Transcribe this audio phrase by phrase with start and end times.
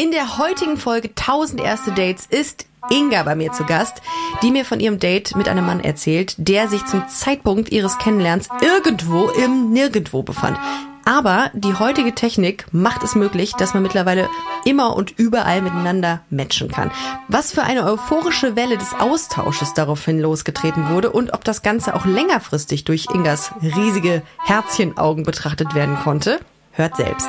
[0.00, 4.00] In der heutigen Folge 1000 erste Dates ist Inga bei mir zu Gast,
[4.40, 8.48] die mir von ihrem Date mit einem Mann erzählt, der sich zum Zeitpunkt ihres Kennenlernens
[8.62, 10.58] irgendwo im Nirgendwo befand.
[11.04, 14.30] Aber die heutige Technik macht es möglich, dass man mittlerweile
[14.64, 16.90] immer und überall miteinander matchen kann.
[17.28, 22.06] Was für eine euphorische Welle des Austausches daraufhin losgetreten wurde und ob das Ganze auch
[22.06, 26.40] längerfristig durch Ingas riesige Herzchenaugen betrachtet werden konnte,
[26.72, 27.28] hört selbst.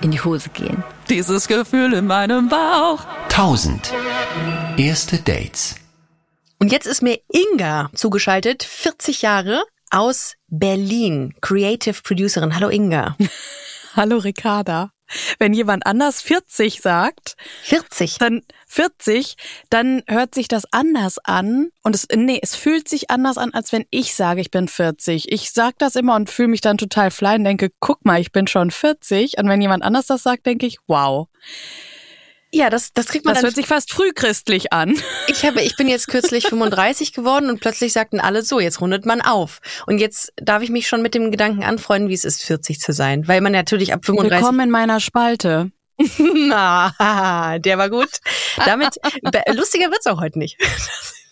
[0.01, 0.83] in die Hose gehen.
[1.09, 3.05] Dieses Gefühl in meinem Bauch.
[3.29, 3.93] 1000.
[4.77, 5.75] Erste Dates.
[6.59, 12.55] Und jetzt ist mir Inga zugeschaltet, 40 Jahre aus Berlin, Creative Producerin.
[12.55, 13.17] Hallo Inga.
[13.95, 14.91] Hallo Ricarda.
[15.39, 18.17] Wenn jemand anders 40 sagt, 40.
[18.19, 18.41] dann
[18.71, 19.35] 40,
[19.69, 23.71] dann hört sich das anders an und es nee, es fühlt sich anders an, als
[23.71, 25.31] wenn ich sage, ich bin 40.
[25.31, 28.47] Ich sag das immer und fühle mich dann total klein, denke, guck mal, ich bin
[28.47, 31.27] schon 40 und wenn jemand anders das sagt, denke ich, wow.
[32.53, 34.95] Ja, das, das kriegt man Das hört sich fast frühchristlich an.
[35.27, 39.05] Ich habe, ich bin jetzt kürzlich 35 geworden und plötzlich sagten alle so, jetzt rundet
[39.05, 39.59] man auf.
[39.87, 42.91] Und jetzt darf ich mich schon mit dem Gedanken anfreunden, wie es ist, 40 zu
[42.91, 43.27] sein.
[43.29, 44.39] Weil man natürlich ab 35.
[44.39, 45.71] Willkommen in meiner Spalte.
[46.47, 48.09] Na, der war gut.
[48.65, 48.95] Damit,
[49.53, 50.57] lustiger wird's auch heute nicht.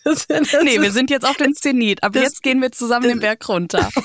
[0.05, 2.01] Das, das, Nee, wir ist- sind jetzt auf den Zenit.
[2.03, 3.89] Ab das- jetzt gehen wir zusammen den Berg runter.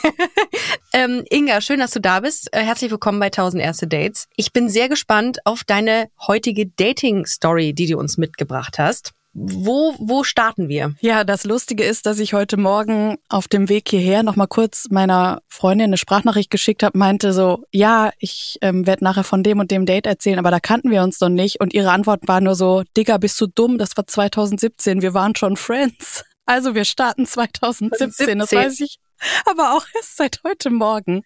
[0.92, 2.48] Ähm, Inga, schön, dass du da bist.
[2.52, 4.26] Äh, herzlich willkommen bei 1000 erste Dates.
[4.36, 9.12] Ich bin sehr gespannt auf deine heutige Dating-Story, die du uns mitgebracht hast.
[9.34, 10.94] Wo, wo starten wir?
[11.00, 14.86] Ja, das Lustige ist, dass ich heute Morgen auf dem Weg hierher noch mal kurz
[14.90, 19.58] meiner Freundin eine Sprachnachricht geschickt habe, meinte so, ja, ich ähm, werde nachher von dem
[19.58, 21.60] und dem Date erzählen, aber da kannten wir uns noch nicht.
[21.60, 23.76] Und ihre Antwort war nur so, Digga, bist du dumm?
[23.76, 26.24] Das war 2017, wir waren schon Friends.
[26.46, 28.58] Also wir starten 2017, das 17.
[28.58, 28.98] weiß ich.
[29.46, 31.22] Aber auch erst seit heute Morgen.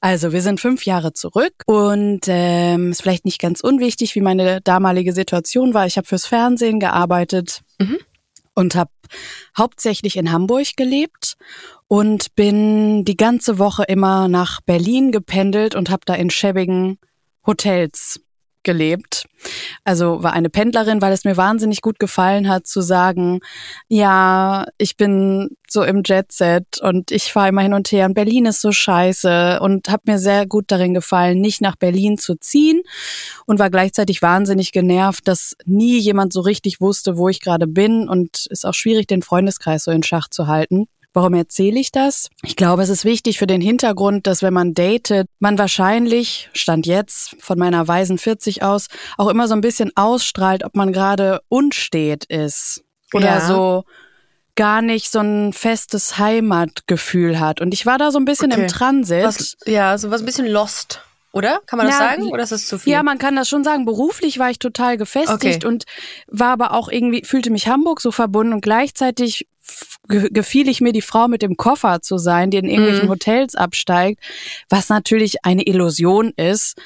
[0.00, 4.60] Also, wir sind fünf Jahre zurück und ähm, ist vielleicht nicht ganz unwichtig, wie meine
[4.60, 5.86] damalige Situation war.
[5.86, 7.62] Ich habe fürs Fernsehen gearbeitet
[8.54, 8.90] und habe
[9.56, 11.36] hauptsächlich in Hamburg gelebt
[11.88, 16.98] und bin die ganze Woche immer nach Berlin gependelt und habe da in schäbigen
[17.46, 18.20] Hotels
[18.66, 19.26] gelebt.
[19.84, 23.40] Also war eine Pendlerin, weil es mir wahnsinnig gut gefallen hat zu sagen,
[23.88, 28.46] ja, ich bin so im Jet-Set und ich fahre immer hin und her und Berlin
[28.46, 32.82] ist so scheiße und habe mir sehr gut darin gefallen, nicht nach Berlin zu ziehen
[33.46, 38.08] und war gleichzeitig wahnsinnig genervt, dass nie jemand so richtig wusste, wo ich gerade bin
[38.08, 40.88] und ist auch schwierig, den Freundeskreis so in Schach zu halten.
[41.16, 42.28] Warum erzähle ich das?
[42.44, 46.86] Ich glaube, es ist wichtig für den Hintergrund, dass wenn man datet, man wahrscheinlich, stand
[46.86, 51.40] jetzt von meiner weisen 40 aus, auch immer so ein bisschen ausstrahlt, ob man gerade
[51.48, 52.84] unstet ist.
[53.14, 53.40] Oder Ja.
[53.40, 53.84] so
[54.56, 57.62] gar nicht so ein festes Heimatgefühl hat.
[57.62, 58.62] Und ich war da so ein bisschen Okay.
[58.64, 59.24] im Transit.
[59.24, 61.00] Was, ja, so was ein bisschen lost,
[61.32, 61.60] oder?
[61.64, 62.24] Kann man das Ja, sagen?
[62.30, 62.92] Oder ist das zu viel?
[62.92, 63.86] Ja, man kann das schon sagen.
[63.86, 65.66] Beruflich war ich total gefestigt Okay.
[65.66, 65.84] und
[66.26, 69.46] war aber auch irgendwie, fühlte mich Hamburg so verbunden und gleichzeitig
[70.08, 73.10] gefiel ich mir die Frau mit dem Koffer zu sein, die in irgendwelchen Mhm.
[73.10, 74.20] Hotels absteigt,
[74.68, 76.76] was natürlich eine Illusion ist.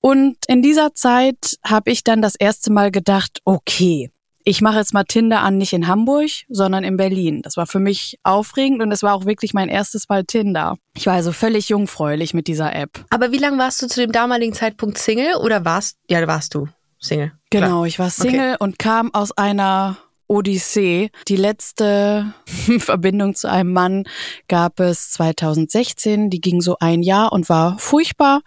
[0.00, 4.10] Und in dieser Zeit habe ich dann das erste Mal gedacht, okay,
[4.48, 7.42] ich mache jetzt mal Tinder an, nicht in Hamburg, sondern in Berlin.
[7.42, 10.76] Das war für mich aufregend und es war auch wirklich mein erstes Mal Tinder.
[10.94, 13.04] Ich war also völlig jungfräulich mit dieser App.
[13.10, 16.68] Aber wie lange warst du zu dem damaligen Zeitpunkt Single oder warst, ja, warst du
[17.00, 17.32] Single?
[17.50, 19.96] Genau, ich war Single und kam aus einer
[20.28, 21.10] Odyssee.
[21.28, 22.32] Die letzte
[22.78, 24.04] Verbindung zu einem Mann
[24.48, 26.30] gab es 2016.
[26.30, 28.42] Die ging so ein Jahr und war furchtbar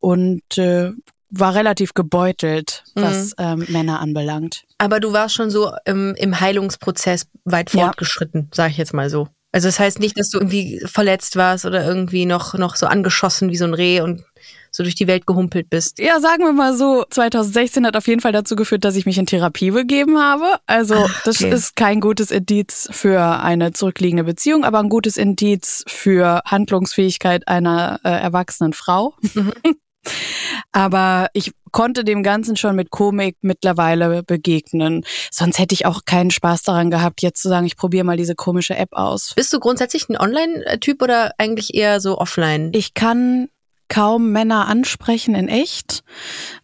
[0.00, 0.92] und äh,
[1.30, 4.64] war relativ gebeutelt, was ähm, Männer anbelangt.
[4.78, 7.84] Aber du warst schon so im, im Heilungsprozess weit Ja.
[7.86, 9.28] fortgeschritten, sage ich jetzt mal so.
[9.52, 13.50] Also das heißt nicht, dass du irgendwie verletzt warst oder irgendwie noch, noch so angeschossen
[13.50, 14.22] wie so ein Reh und
[14.70, 15.98] so durch die Welt gehumpelt bist.
[15.98, 19.18] Ja, sagen wir mal so, 2016 hat auf jeden Fall dazu geführt, dass ich mich
[19.18, 20.56] in Therapie begeben habe.
[20.66, 21.52] Also das okay.
[21.52, 28.00] ist kein gutes Indiz für eine zurückliegende Beziehung, aber ein gutes Indiz für Handlungsfähigkeit einer
[28.04, 29.14] äh, erwachsenen Frau.
[30.72, 35.04] aber ich konnte dem Ganzen schon mit Komik mittlerweile begegnen.
[35.30, 38.34] Sonst hätte ich auch keinen Spaß daran gehabt, jetzt zu sagen, ich probiere mal diese
[38.34, 39.34] komische App aus.
[39.34, 42.70] Bist du grundsätzlich ein Online-Typ oder eigentlich eher so offline?
[42.72, 43.48] Ich kann
[43.90, 46.02] kaum Männer ansprechen in echt.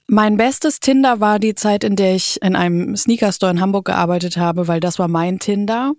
[0.07, 4.39] Mein bestes Tinder war die Zeit, in der ich in einem Sneaker-Store in Hamburg gearbeitet
[4.39, 5.93] habe, weil das war mein Tinder.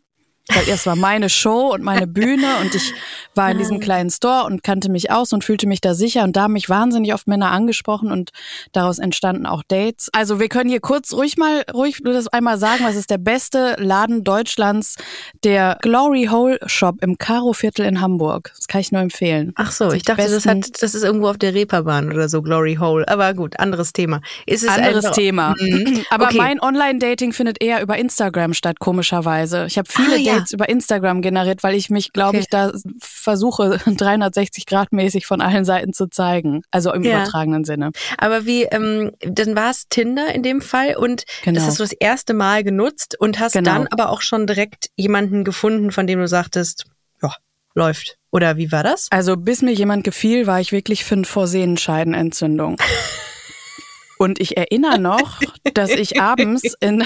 [0.53, 2.93] Weil es war meine Show und meine Bühne und ich
[3.35, 6.35] war in diesem kleinen Store und kannte mich aus und fühlte mich da sicher und
[6.37, 8.31] da haben mich wahnsinnig oft Männer angesprochen und
[8.71, 10.09] daraus entstanden auch Dates.
[10.13, 13.17] Also wir können hier kurz ruhig mal, ruhig nur das einmal sagen, was ist der
[13.17, 14.95] beste Laden Deutschlands,
[15.43, 18.53] der Glory Hole Shop im Karo-Viertel in Hamburg.
[18.55, 19.51] Das kann ich nur empfehlen.
[19.55, 22.41] Ach so, Die ich dachte, das, hat, das ist irgendwo auf der Reeperbahn oder so,
[22.41, 23.05] Glory Hole.
[23.07, 24.21] Aber gut, anderes Thema.
[24.45, 25.55] Ist es Anderes einfach- Thema.
[25.59, 26.05] Mhm.
[26.09, 26.37] Aber Okay.
[26.37, 29.65] mein Online-Dating findet eher über Instagram statt, komischerweise.
[29.67, 30.36] Ich habe viele Ah, ja.
[30.39, 32.39] Dates über Instagram generiert, weil ich mich, glaube Okay.
[32.39, 36.61] ich, da versuche, 360 Grad mäßig von allen Seiten zu zeigen.
[36.71, 37.17] Also im Ja.
[37.17, 37.91] übertragenen Sinne.
[38.17, 41.59] Aber wie, ähm, dann war es Tinder in dem Fall und Genau.
[41.59, 43.71] das hast du das erste Mal genutzt und hast Genau.
[43.73, 46.85] dann aber auch schon direkt jemanden gefunden, von dem du sagtest,
[47.21, 47.33] ja,
[47.75, 48.17] läuft.
[48.31, 49.07] Oder wie war das?
[49.11, 52.77] Also bis mir jemand gefiel, war ich wirklich für eine Vorsehenscheidenentzündung.
[54.19, 55.39] Und ich erinnere noch,
[55.75, 57.03] dass ich abends in,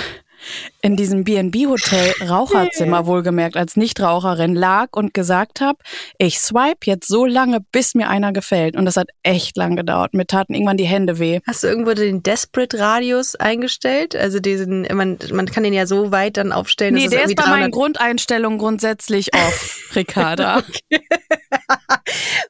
[0.82, 5.78] in diesem B&B-Hotel Raucherzimmer wohlgemerkt als Nichtraucherin lag und gesagt habe,
[6.18, 8.76] ich swipe jetzt so lange, bis mir einer gefällt.
[8.76, 10.14] Und das hat echt lang gedauert.
[10.14, 11.40] Mir taten irgendwann die Hände weh.
[11.46, 14.16] Hast du irgendwo den Desperate Radius eingestellt?
[14.16, 16.96] Also diesen, man, man kann den ja so weit dann aufstellen.
[16.96, 20.64] Nee, dass es der ist bei meinen 300 Grundeinstellungen grundsätzlich off, Ricarda.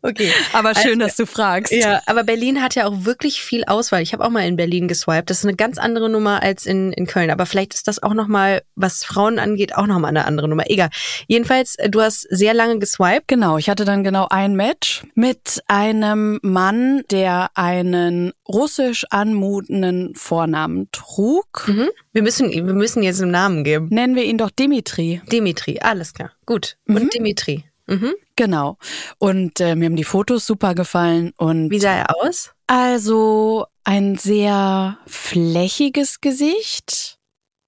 [0.01, 0.31] Okay.
[0.53, 1.71] Aber schön, dass du fragst.
[1.71, 4.01] Ja, aber Berlin hat ja auch wirklich viel Auswahl.
[4.01, 5.29] Ich habe auch mal in Berlin geswiped.
[5.29, 7.29] Das ist eine ganz andere Nummer als in, in Köln.
[7.29, 10.69] Aber vielleicht ist das auch nochmal, was Frauen angeht, auch nochmal eine andere Nummer.
[10.69, 10.89] Egal.
[11.27, 13.27] Jedenfalls, äh, du hast sehr lange geswiped.
[13.27, 20.89] Genau, ich hatte dann genau ein Match mit einem Mann, der einen russisch anmutenden Vornamen
[20.91, 21.67] trug.
[21.67, 21.89] Mhm.
[22.13, 23.87] Wir müssen, wir müssen jetzt einen Namen geben.
[23.89, 25.21] Nennen wir ihn doch Dimitri.
[25.31, 26.31] Dimitri, alles klar.
[26.45, 26.77] Gut.
[26.87, 27.63] Und Dimitri.
[27.87, 28.13] Mhm.
[28.35, 28.77] Genau.
[29.17, 31.33] Und äh, mir haben die Fotos super gefallen.
[31.37, 32.51] Und Wie sah er aus?
[32.67, 37.19] also ein sehr flächiges Gesicht.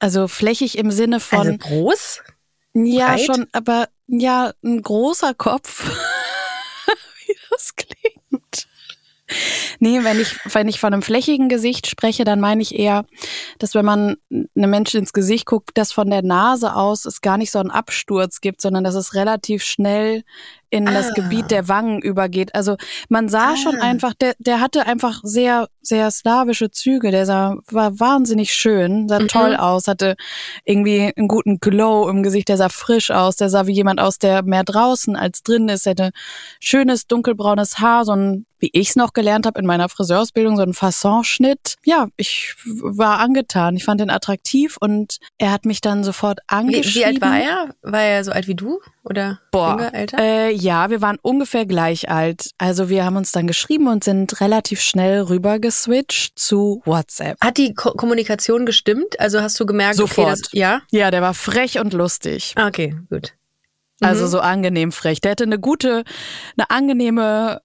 [0.04, 2.22] Also flächig im Sinne von, Also groß?
[2.74, 3.22] ja, breit?
[3.22, 5.90] schon, aber ja, ein großer Kopf.
[7.26, 8.68] Wie das klingt.
[9.80, 13.06] Nee, wenn ich, wenn ich von einem flächigen Gesicht spreche, dann meine ich eher,
[13.60, 17.38] dass wenn man einem Menschen ins Gesicht guckt, dass von der Nase aus es gar
[17.38, 20.24] nicht so einen Absturz gibt, sondern dass es relativ schnell
[20.74, 21.14] in das Ah.
[21.14, 22.56] Gebiet der Wangen übergeht.
[22.56, 22.78] Also
[23.08, 23.56] man sah Ah.
[23.58, 27.12] schon einfach, der, der hatte einfach sehr, sehr slawische Züge.
[27.12, 29.28] Der sah, war wahnsinnig schön, sah Mhm.
[29.28, 30.16] toll aus, hatte
[30.66, 34.18] irgendwie einen guten Glow im Gesicht, der sah frisch aus, der sah wie jemand aus,
[34.18, 36.10] der mehr draußen als drin ist, hätte
[36.60, 40.64] schönes dunkelbraunes Haar, so ein, wie ich es noch gelernt habe in meiner Friseursbildung, so
[40.64, 41.76] ein Fasson-Schnitt.
[41.84, 43.76] Ja, ich war angetan.
[43.76, 46.94] Ich fand ihn attraktiv und er hat mich dann sofort Wie, angeschrieben.
[46.96, 47.76] wie alt war er?
[47.84, 48.80] War er so alt wie du?
[49.06, 50.18] Oder Boah, jünger, älter?
[50.20, 52.52] Äh, ja, wir waren ungefähr gleich alt.
[52.58, 57.38] Also wir haben uns dann geschrieben und sind relativ schnell rüber geswitcht zu WhatsApp.
[57.42, 59.20] Hat die Ko Kommunikation gestimmt?
[59.20, 60.40] Also hast du gemerkt, okay, Sofort.
[60.40, 60.82] das, ja?
[60.92, 62.54] Ja, der war frech und lustig.
[62.56, 63.34] Ah, Okay, gut.
[64.02, 64.30] Also Mhm.
[64.30, 65.20] so angenehm frech.
[65.22, 66.04] Der hatte eine gute,
[66.58, 67.62] eine angenehme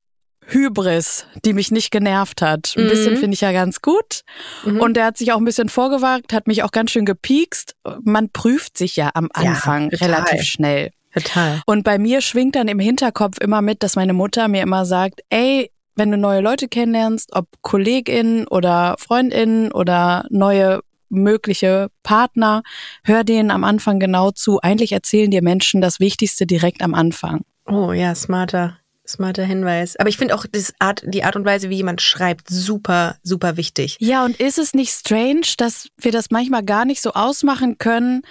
[0.47, 2.75] Hybris, die mich nicht genervt hat.
[2.77, 2.89] Ein Mhm.
[2.89, 4.23] bisschen finde ich ja ganz gut.
[4.65, 4.81] Mhm.
[4.81, 7.77] Und der hat sich auch ein bisschen vorgewagt, hat mich auch ganz schön gepiekst.
[8.03, 10.09] Man prüft sich ja am Ja, Anfang total.
[10.11, 10.91] relativ schnell.
[11.15, 11.63] Total.
[11.67, 15.21] Und bei mir schwingt dann im Hinterkopf immer mit, dass meine Mutter mir immer sagt,
[15.31, 22.63] ey, wenn du neue Leute kennenlernst, ob KollegInnen oder FreundInnen oder neue mögliche Partner,
[23.05, 24.61] hör denen am Anfang genau zu.
[24.61, 27.43] Eigentlich erzählen dir Menschen das Wichtigste direkt am Anfang.
[27.67, 29.97] Oh ja, smarter, smarter Hinweis.
[29.97, 30.45] Aber ich finde auch
[30.79, 33.97] Art, die Art und Weise, wie jemand schreibt, super, super wichtig.
[34.01, 38.23] Ja, und ist es nicht strange, dass wir das manchmal gar nicht so ausmachen können?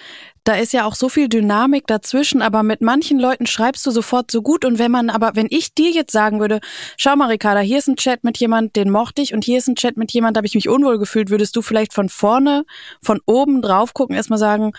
[0.48, 4.30] Da ist ja auch so viel Dynamik dazwischen, aber mit manchen Leuten schreibst du sofort
[4.30, 4.64] so gut.
[4.64, 6.60] Und wenn man, aber wenn ich dir jetzt sagen würde,
[6.96, 9.68] schau mal, Ricarda, hier ist ein Chat mit jemand, den mochte ich, und hier ist
[9.68, 12.64] ein Chat mit jemand, da habe ich mich unwohl gefühlt, würdest du vielleicht von vorne,
[13.02, 14.72] von oben drauf gucken, erstmal sagen,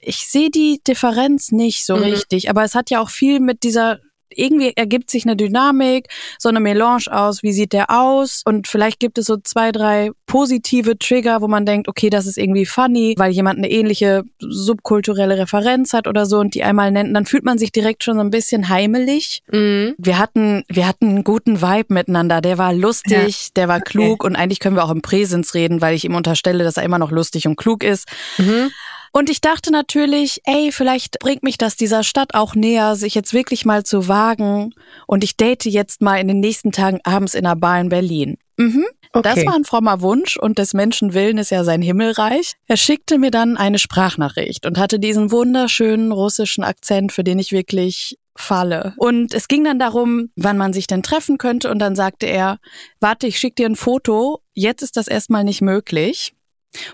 [0.00, 2.02] ich sehe die Differenz nicht so Mhm.
[2.02, 2.50] richtig.
[2.50, 4.00] Aber es hat ja auch viel mit dieser
[4.36, 8.42] irgendwie ergibt sich eine Dynamik, so eine Melange aus, wie sieht der aus?
[8.44, 12.38] Und vielleicht gibt es so zwei, drei positive Trigger, wo man denkt, okay, das ist
[12.38, 17.14] irgendwie funny, weil jemand eine ähnliche subkulturelle Referenz hat oder so und die einmal nennt,
[17.14, 19.42] dann fühlt man sich direkt schon so ein bisschen heimelig.
[19.50, 19.94] Mhm.
[19.98, 22.40] Wir hatten, wir hatten einen guten Vibe miteinander.
[22.40, 25.94] Der war lustig, der war klug und eigentlich können wir auch im Präsens reden, weil
[25.94, 28.08] ich ihm unterstelle, dass er immer noch lustig und klug ist.
[28.38, 28.70] Mhm.
[29.16, 33.32] Und ich dachte natürlich, ey, vielleicht bringt mich das dieser Stadt auch näher, sich jetzt
[33.32, 34.74] wirklich mal zu wagen.
[35.06, 38.38] Und ich date jetzt mal in den nächsten Tagen abends in einer Bar in Berlin.
[38.56, 38.84] Mhm.
[39.12, 39.46] Das Okay.
[39.46, 42.54] war ein frommer Wunsch und des Menschen Willen ist ja sein Himmelreich.
[42.66, 47.52] Er schickte mir dann eine Sprachnachricht und hatte diesen wunderschönen russischen Akzent, für den ich
[47.52, 48.94] wirklich Falle.
[48.96, 51.70] Und es ging dann darum, wann man sich denn treffen könnte.
[51.70, 52.58] Und dann sagte er,
[52.98, 54.40] warte, ich schicke dir ein Foto.
[54.54, 56.34] Jetzt ist das erstmal nicht möglich.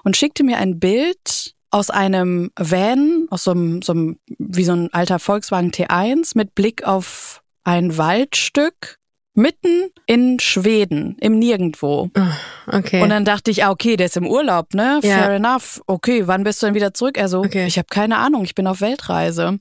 [0.05, 4.73] Und schickte mir ein Bild aus einem Van, aus so einem, so einem wie so
[4.73, 8.97] ein alter Volkswagen T1 mit Blick auf ein Waldstück
[9.35, 12.11] mitten in Schweden, im Nirgendwo.
[12.67, 13.01] Okay.
[13.03, 14.99] Und dann dachte ich, ah, okay, der ist im Urlaub, ne?
[15.03, 15.19] Ja.
[15.19, 15.81] Fair enough.
[15.87, 17.17] Okay, wann bist du denn wieder zurück?
[17.17, 17.67] Er so, Okay.
[17.67, 19.59] ich habe keine Ahnung, ich bin auf Weltreise.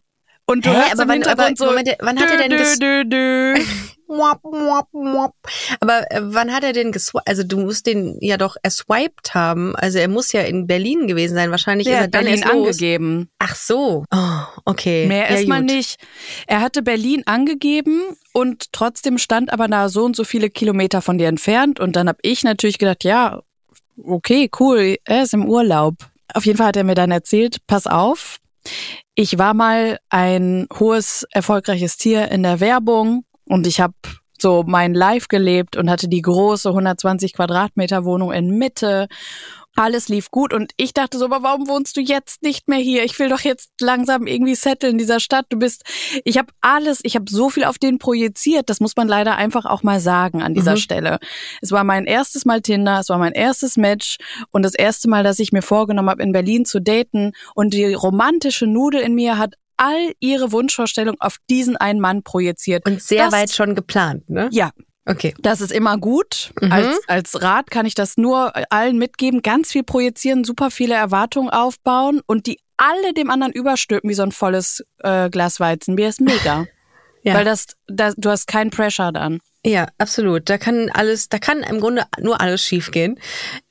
[0.47, 2.49] Und du Hä, hörst aber im wann- Hintergrund aber so, Moment, wann hat er denn
[2.49, 3.61] dü, ges- dü,
[4.09, 5.35] Mwap, mwap, mwap.
[5.79, 7.27] Aber äh, wann hat er denn geswiped?
[7.27, 9.75] Also du musst den ja doch erswiped haben.
[9.75, 11.51] Also er muss ja in Berlin gewesen sein.
[11.51, 13.29] Wahrscheinlich Der ist er dann Berlin angegeben.
[13.37, 14.05] Ach so.
[14.11, 15.05] Oh, okay.
[15.07, 15.71] Mehr ja, erstmal gut.
[15.71, 15.99] nicht.
[16.47, 18.01] Er hatte Berlin angegeben
[18.33, 21.79] und trotzdem stand aber da so und so viele Kilometer von dir entfernt.
[21.79, 23.43] Und dann habe ich natürlich gedacht, ja,
[24.03, 25.93] okay, cool, er ist im Urlaub.
[26.33, 28.37] Auf jeden Fall hat er mir dann erzählt, pass auf,
[29.13, 33.93] ich war mal ein hohes, erfolgreiches Tier in der Werbung und ich habe
[34.41, 39.07] so mein Life gelebt und hatte die große 120 Quadratmeter Wohnung in Mitte.
[39.75, 43.03] Alles lief gut und ich dachte so, aber warum wohnst du jetzt nicht mehr hier?
[43.03, 45.45] Ich will doch jetzt langsam irgendwie setteln in dieser Stadt.
[45.49, 45.83] Du bist,
[46.25, 48.69] ich habe alles, ich habe so viel auf den projiziert.
[48.69, 50.77] Das muss man leider einfach auch mal sagen an dieser Mhm.
[50.77, 51.19] Stelle.
[51.61, 54.17] Es war mein erstes Mal Tinder, es war mein erstes Match
[54.51, 57.31] und das erste Mal, dass ich mir vorgenommen habe, in Berlin zu daten.
[57.55, 62.85] Und die romantische Nudel in mir hat all ihre Wunschvorstellung auf diesen einen Mann projiziert.
[62.85, 64.49] Und sehr Das- weit schon geplant, ne?
[64.51, 64.71] Ja,
[65.05, 65.33] Okay.
[65.39, 66.51] das ist immer gut.
[66.61, 66.71] Mhm.
[66.71, 69.41] Als, als Rat kann ich das nur allen mitgeben.
[69.41, 74.23] Ganz viel projizieren, super viele Erwartungen aufbauen und die alle dem anderen überstülpen wie so
[74.23, 76.65] ein volles äh, Glas Weizenbier ist mega.
[77.21, 77.33] Ja.
[77.33, 79.39] Weil das, das, du hast keinen Pressure dann.
[79.65, 80.49] Ja, absolut.
[80.49, 83.19] Da kann alles, da kann im Grunde nur alles schiefgehen.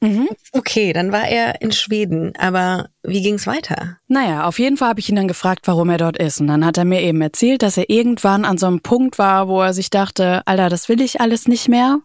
[0.00, 0.28] Mhm.
[0.52, 2.34] Okay, dann war er in Schweden.
[2.36, 3.96] Aber wie ging's weiter?
[4.06, 6.40] Naja, auf jeden Fall habe ich ihn dann gefragt, warum er dort ist.
[6.42, 9.48] Und dann hat er mir eben erzählt, dass er irgendwann an so einem Punkt war,
[9.48, 12.00] wo er sich dachte, Alter, das will ich alles nicht mehr.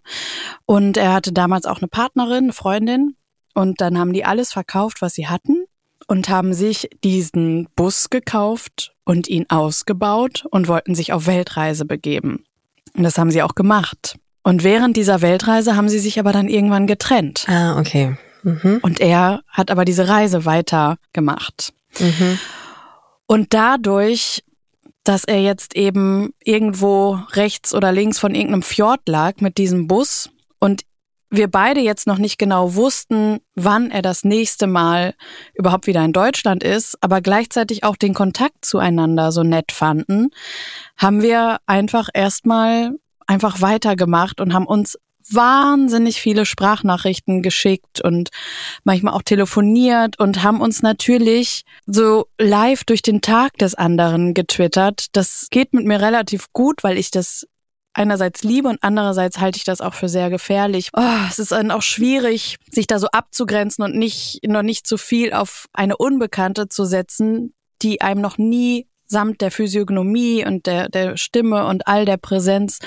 [0.66, 3.18] Und er hatte damals auch eine Partnerin, eine Freundin.
[3.54, 5.66] Und dann haben die alles verkauft, was sie hatten.
[6.08, 12.46] Und haben sich diesen Bus gekauft und ihn ausgebaut und wollten sich auf Weltreise begeben.
[12.96, 14.18] Und das haben sie auch gemacht.
[14.44, 17.46] Und während dieser Weltreise haben sie sich aber dann irgendwann getrennt.
[17.48, 18.18] Ah, okay.
[18.44, 18.80] Mhm.
[18.82, 21.74] Und er hat aber diese Reise weiter gemacht.
[22.00, 22.40] Mhm.
[23.26, 24.44] Und dadurch,
[25.04, 30.30] dass er jetzt eben irgendwo rechts oder links von irgendeinem Fjord lag mit diesem Bus
[31.34, 35.16] wir beide jetzt noch nicht genau wussten, wann er das nächste Mal
[35.56, 40.30] überhaupt wieder in Deutschland ist, aber gleichzeitig auch den Kontakt zueinander so nett fanden,
[40.96, 42.92] haben wir einfach erstmal
[43.26, 45.00] einfach weitergemacht und haben uns
[45.32, 48.30] wahnsinnig viele Sprachnachrichten geschickt und
[48.84, 55.08] manchmal auch telefoniert und haben uns natürlich so live durch den Tag des anderen getwittert.
[55.14, 57.48] Das geht mit mir relativ gut, weil ich das
[57.94, 60.90] einerseits liebe und andererseits halte ich das auch für sehr gefährlich.
[60.94, 64.98] Oh, es ist dann auch schwierig, sich da so abzugrenzen und nicht noch nicht zu
[64.98, 70.90] viel auf eine Unbekannte zu setzen, die einem noch nie samt der Physiognomie und der,
[70.90, 72.80] der Stimme und all der Präsenz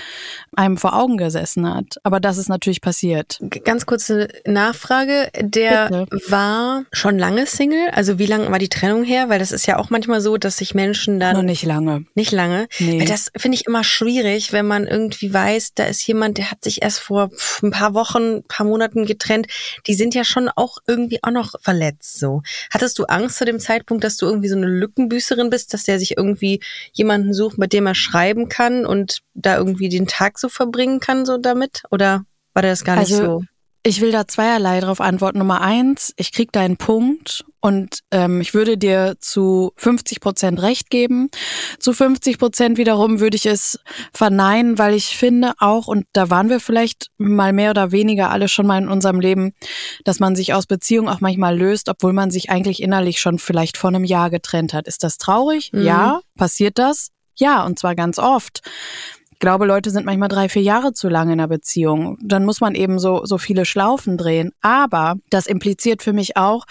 [0.56, 1.96] einem vor Augen gesessen hat.
[2.02, 3.38] Aber das ist natürlich passiert.
[3.64, 5.30] Ganz kurze Nachfrage.
[5.40, 6.30] Der Bitte.
[6.30, 7.88] war schon lange Single?
[7.92, 9.28] Also wie lange war die Trennung her?
[9.28, 12.04] Weil das ist ja auch manchmal so, dass sich Menschen dann Noch nicht lange.
[12.14, 12.68] Nicht lange.
[12.78, 13.00] Nee.
[13.00, 16.64] Weil das finde ich immer schwierig, wenn man irgendwie weiß, da ist jemand, der hat
[16.64, 17.30] sich erst vor
[17.62, 19.46] ein paar Wochen, ein paar Monaten getrennt.
[19.86, 22.42] Die sind ja schon auch irgendwie auch noch verletzt so.
[22.70, 25.98] Hattest du Angst zu dem Zeitpunkt, dass du irgendwie so eine Lückenbüßerin bist, dass der
[25.98, 26.60] sich irgendwie
[26.92, 31.26] jemanden sucht, mit dem er schreiben kann und da irgendwie den Tag so verbringen kann
[31.26, 31.82] so damit?
[31.90, 33.44] Oder war das gar nicht Also, so?
[33.86, 35.38] Ich will da zweierlei drauf antworten.
[35.38, 40.90] Nummer eins, ich krieg deinen Punkt und ähm, ich würde dir zu 50 Prozent recht
[40.90, 41.28] geben.
[41.78, 43.78] Zu 50 Prozent wiederum würde ich es
[44.12, 48.48] verneinen, weil ich finde auch, und da waren wir vielleicht mal mehr oder weniger alle
[48.48, 49.52] schon mal in unserem Leben,
[50.02, 53.76] dass man sich aus Beziehungen auch manchmal löst, obwohl man sich eigentlich innerlich schon vielleicht
[53.76, 54.88] vor einem Jahr getrennt hat.
[54.88, 55.72] Ist das traurig?
[55.72, 55.82] Mhm.
[55.82, 56.20] Ja.
[56.36, 57.12] Passiert das?
[57.36, 58.62] Ja, und zwar ganz oft.
[59.36, 62.16] Ich glaube, Leute sind manchmal drei, vier Jahre zu lange in einer Beziehung.
[62.22, 64.52] Dann muss man eben so, so viele Schlaufen drehen.
[64.62, 66.64] Aber das impliziert für mich auch,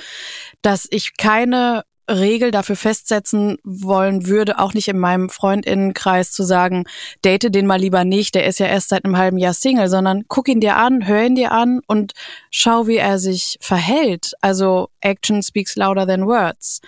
[0.63, 6.85] dass ich keine Regel dafür festsetzen wollen würde, auch nicht in meinem Freundinnenkreis zu sagen,
[7.23, 10.23] date den mal lieber nicht, der ist ja erst seit einem halben Jahr Single, sondern
[10.27, 12.13] guck ihn dir an, hör ihn dir an und
[12.49, 14.33] schau, wie er sich verhält.
[14.41, 16.81] Also Action speaks louder than words.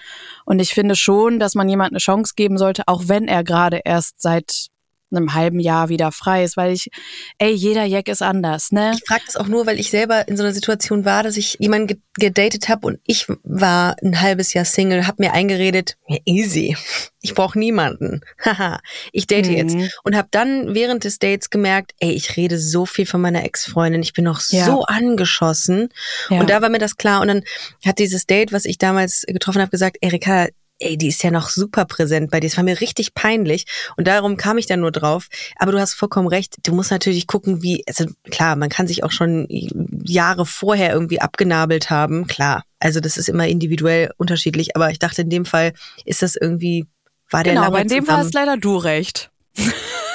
[0.43, 3.81] Und ich finde schon, dass man jemand eine Chance geben sollte, auch wenn er gerade
[3.85, 4.69] erst seit
[5.11, 6.89] einem halben Jahr wieder frei ist, weil ich,
[7.37, 8.91] ey, jeder Jack ist anders, ne?
[8.95, 11.57] Ich frage das auch nur, weil ich selber in so einer Situation war, dass ich
[11.59, 16.17] jemanden ge gedatet habe und ich war ein halbes Jahr Single, habe mir eingeredet, ja,
[16.25, 16.75] easy,
[17.21, 18.21] ich brauche niemanden.
[18.43, 18.79] Haha,
[19.11, 19.53] ich date Mhm.
[19.53, 23.45] jetzt und habe dann während des Dates gemerkt, ey, ich rede so viel von meiner
[23.45, 24.65] Ex-Freundin, ich bin noch Ja.
[24.65, 25.89] so angeschossen
[26.29, 26.39] Ja.
[26.39, 27.43] und da war mir das klar und dann
[27.85, 30.47] hat dieses Date, was ich damals getroffen habe, gesagt, Erika,
[30.79, 32.47] ey, die ist ja noch super präsent bei dir.
[32.47, 33.65] Es war mir richtig peinlich
[33.95, 35.27] und darum kam ich dann nur drauf.
[35.57, 36.57] Aber du hast vollkommen recht.
[36.63, 41.21] Du musst natürlich gucken, wie, also klar, man kann sich auch schon Jahre vorher irgendwie
[41.21, 42.27] abgenabelt haben.
[42.27, 42.63] Klar.
[42.79, 44.75] Also das ist immer individuell unterschiedlich.
[44.75, 45.73] Aber ich dachte, in dem Fall
[46.05, 46.85] ist das irgendwie,
[47.29, 49.31] war der genau, aber in dem Fall hast leider du recht.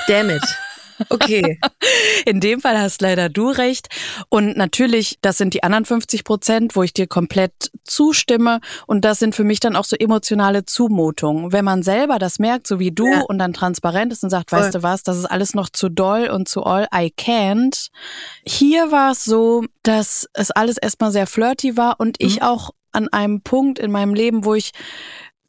[0.09, 0.43] Damn it.
[1.09, 1.59] Okay.
[2.27, 3.89] In dem Fall hast leider du recht.
[4.29, 7.53] Und natürlich, das sind die anderen 50 Prozent, wo ich dir komplett
[7.85, 8.61] zustimme.
[8.87, 11.53] Und das sind für mich dann auch so emotionale Zumutungen.
[11.53, 13.21] Wenn man selber das merkt, so wie du, Ja.
[13.23, 14.61] und dann transparent ist und sagt, Voll.
[14.61, 17.89] weißt du was, das ist alles noch zu doll und zu all I can't.
[18.47, 22.43] Hier war es so, dass es alles erstmal sehr flirty war und ich Mhm.
[22.43, 24.73] auch an einem Punkt in meinem Leben, wo ich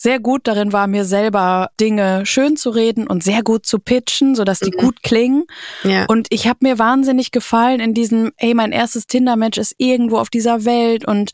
[0.03, 4.36] sehr gut darin war, mir selber Dinge schön zu reden und sehr gut zu pitchen,
[4.36, 4.77] sodass die Mhm.
[4.81, 5.45] gut klingen.
[5.83, 6.05] Ja.
[6.10, 10.29] Und ich habe mir wahnsinnig gefallen in diesem, ey, mein erstes Tinder-Match ist irgendwo auf
[10.29, 11.31] dieser Welt und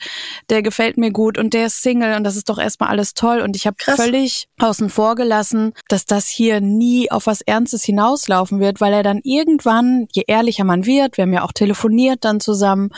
[0.52, 3.42] der gefällt mir gut und der ist Single und das ist doch erstmal alles toll.
[3.42, 8.60] Und ich habe völlig außen vor gelassen, dass das hier nie auf was Ernstes hinauslaufen
[8.60, 12.40] wird, weil er dann irgendwann, je ehrlicher man wird, wir haben ja auch telefoniert dann
[12.40, 12.90] zusammen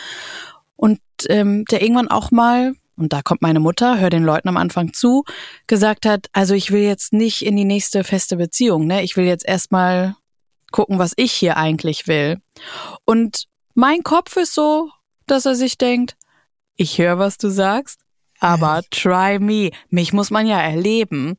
[0.76, 1.00] und
[1.30, 4.94] ähm, der irgendwann auch mal und da kommt meine Mutter, hör den Leuten am Anfang
[4.94, 5.24] zu,
[5.68, 9.02] gesagt hat, also ich will jetzt nicht in die nächste feste Beziehung, ne?
[9.02, 10.16] Ich will jetzt erstmal
[10.72, 12.40] gucken, was ich hier eigentlich will.
[13.06, 14.90] Und mein Kopf ist so,
[15.26, 16.16] dass er sich denkt,
[16.76, 18.02] ich höre, was du sagst,
[18.40, 19.72] aber try me.
[19.90, 21.38] Mich muss man ja erleben.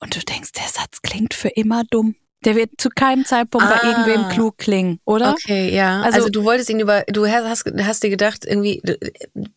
[0.00, 2.14] Und du denkst, der Satz klingt für immer dumm.
[2.46, 3.86] Der wird zu keinem Zeitpunkt bei Ah.
[3.90, 5.32] irgendwem klug klingen, oder?
[5.32, 6.00] Okay, ja.
[6.00, 8.96] Also- Also, du wolltest ihn über, du hast, hast dir gedacht, irgendwie, äh,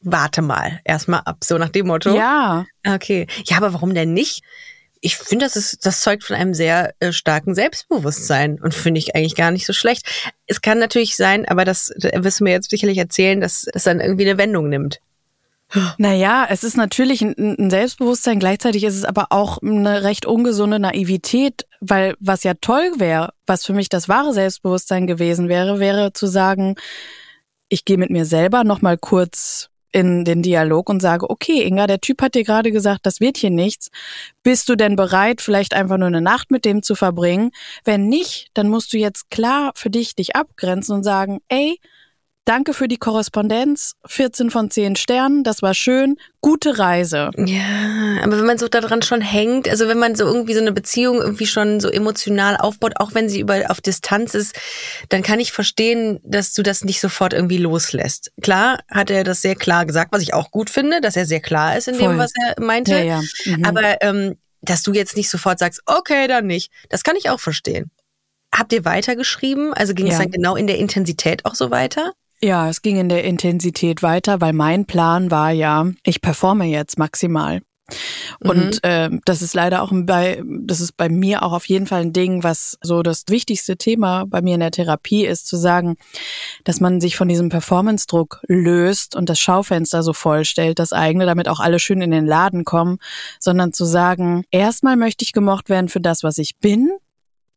[0.01, 2.13] warte mal, erstmal ab, so nach dem Motto.
[2.15, 2.65] Ja.
[2.85, 3.27] Okay.
[3.45, 4.41] Ja, aber warum denn nicht?
[5.01, 9.15] Ich finde, das ist, das zeugt von einem sehr äh, starken Selbstbewusstsein und finde ich
[9.15, 10.05] eigentlich gar nicht so schlecht.
[10.45, 13.83] Es kann natürlich sein, aber das äh, wirst du mir jetzt sicherlich erzählen, dass das
[13.85, 14.99] dann irgendwie eine Wendung nimmt.
[15.99, 20.79] Naja, es ist natürlich ein, ein Selbstbewusstsein, gleichzeitig ist es aber auch eine recht ungesunde
[20.79, 26.13] Naivität, weil was ja toll wäre, was für mich das wahre Selbstbewusstsein gewesen wäre, wäre
[26.13, 26.75] zu sagen,
[27.69, 31.99] ich gehe mit mir selber nochmal kurz in den Dialog und sage, okay, Inga, der
[31.99, 33.89] Typ hat dir gerade gesagt, das wird hier nichts.
[34.43, 37.51] Bist du denn bereit, vielleicht einfach nur eine Nacht mit dem zu verbringen?
[37.85, 41.79] Wenn nicht, dann musst du jetzt klar für dich dich abgrenzen und sagen, ey,
[42.49, 43.93] Danke für die Korrespondenz.
[44.07, 45.43] 14 von 10 Sternen.
[45.43, 46.15] Das war schön.
[46.41, 47.29] Gute Reise.
[47.37, 50.71] Ja, aber wenn man so daran schon hängt, also wenn man so irgendwie so eine
[50.71, 54.59] Beziehung irgendwie schon so emotional aufbaut, auch wenn sie über auf Distanz ist,
[55.09, 58.31] dann kann ich verstehen, dass du das nicht sofort irgendwie loslässt.
[58.41, 61.41] Klar hat er das sehr klar gesagt, was ich auch gut finde, dass er sehr
[61.41, 62.13] klar ist in Voll.
[62.13, 62.93] dem, was er meinte.
[62.93, 63.21] Ja, ja.
[63.45, 63.63] Mhm.
[63.63, 67.39] Aber ähm, dass du jetzt nicht sofort sagst, okay, dann nicht, das kann ich auch
[67.39, 67.91] verstehen.
[68.51, 69.71] Habt ihr weitergeschrieben?
[69.71, 70.23] Also ging es Ja.
[70.23, 72.13] dann genau in der Intensität auch so weiter?
[72.41, 76.97] Ja, es ging in der Intensität weiter, weil mein Plan war ja, ich performe jetzt
[76.97, 77.61] maximal.
[78.39, 82.01] Und ähm, das ist leider auch bei, das ist bei mir auch auf jeden Fall
[82.01, 85.97] ein Ding, was so das wichtigste Thema bei mir in der Therapie ist, zu sagen,
[86.63, 91.47] dass man sich von diesem Performance-Druck löst und das Schaufenster so vollstellt, das eigene, damit
[91.47, 92.99] auch alle schön in den Laden kommen,
[93.39, 96.89] sondern zu sagen, erstmal möchte ich gemocht werden für das, was ich bin.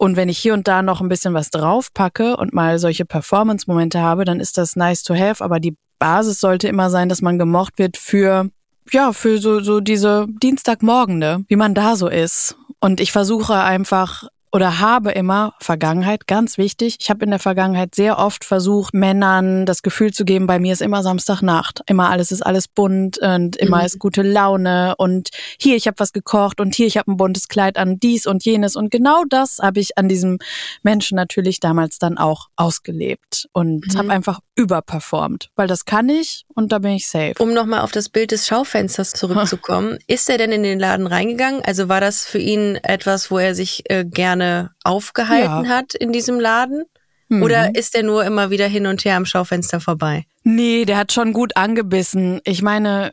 [0.02, 4.00] Und wenn ich hier und da noch ein bisschen was draufpacke und mal solche Performance-Momente
[4.00, 5.44] habe, dann ist das nice to have.
[5.44, 8.50] Aber die Basis sollte immer sein, dass man gemocht wird für,
[8.90, 12.56] ja, für so, so diese Dienstagmorgende, wie man da so ist.
[12.80, 16.98] Und ich versuche einfach oder habe immer Vergangenheit, ganz wichtig.
[17.00, 20.74] Ich habe in der Vergangenheit sehr oft versucht, Männern das Gefühl zu geben, bei mir
[20.74, 21.80] ist immer Samstagnacht.
[21.86, 23.84] Immer alles ist alles bunt und immer Mhm.
[23.86, 27.48] ist gute Laune und hier, ich habe was gekocht und hier, ich habe ein buntes
[27.48, 28.76] Kleid an, dies und jenes.
[28.76, 30.38] Und genau das habe ich an diesem
[30.82, 33.98] Menschen natürlich damals dann auch ausgelebt und Mhm.
[33.98, 37.34] habe einfach überperformt, weil das kann ich und da bin ich safe.
[37.38, 41.62] Um nochmal auf das Bild des Schaufensters zurückzukommen, ist er denn in den Laden reingegangen?
[41.64, 44.41] Also war das für ihn etwas, wo er sich äh, gerne
[44.84, 45.70] aufgehalten Ja.
[45.76, 46.84] hat in diesem Laden?
[47.28, 47.42] Mhm.
[47.42, 50.24] Oder ist er nur immer wieder hin und her am Schaufenster vorbei?
[50.44, 52.40] Nee, der hat schon gut angebissen.
[52.44, 53.12] Ich meine,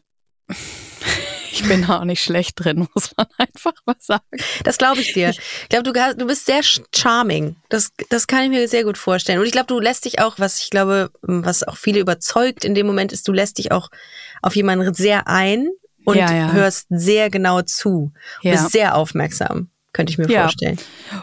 [1.51, 4.23] ich bin da auch nicht schlecht drin, muss man einfach mal sagen.
[4.63, 5.29] Das glaube ich dir.
[5.29, 6.61] Ich glaube, du, du bist sehr
[6.95, 7.55] charming.
[7.69, 9.39] Das, das kann ich mir sehr gut vorstellen.
[9.39, 12.75] Und ich glaube, du lässt dich auch, was ich glaube, was auch viele überzeugt in
[12.75, 13.89] dem Moment ist, du lässt dich auch
[14.41, 15.69] auf jemanden sehr ein
[16.05, 16.51] und Ja, ja.
[16.51, 18.11] hörst sehr genau zu.
[18.41, 18.51] Ja.
[18.53, 19.69] Bist sehr aufmerksam.
[19.99, 20.41] Könnte ich mir Ja.
[20.43, 20.77] vorstellen.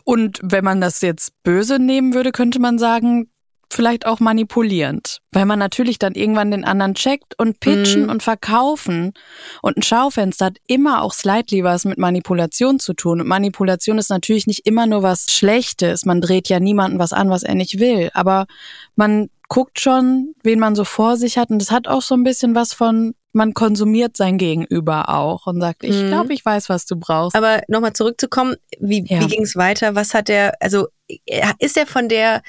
[0.04, 3.30] Und wenn man das jetzt böse nehmen würde, könnte man sagen,
[3.68, 5.18] vielleicht auch manipulierend.
[5.32, 8.10] Weil man natürlich dann irgendwann den anderen checkt und pitchen Mhm.
[8.10, 9.12] und verkaufen.
[9.60, 13.20] Und ein Schaufenster hat immer auch slightly was mit Manipulation zu tun.
[13.20, 16.04] Und Manipulation ist natürlich nicht immer nur was Schlechtes.
[16.04, 18.10] Man dreht ja niemanden was an, was er nicht will.
[18.14, 18.46] Aber
[18.94, 21.50] man guckt schon, wen man so vor sich hat.
[21.50, 25.61] Und es hat auch so ein bisschen was von, man konsumiert sein Gegenüber auch und
[25.61, 26.09] sagt, ich Mhm.
[26.09, 27.37] glaube, ich weiß, was du brauchst.
[27.37, 29.20] Aber nochmal zurückzukommen, wie, Ja.
[29.20, 29.94] wie ging es weiter?
[29.94, 30.88] Was hat er, also
[31.27, 32.42] er- ist er von der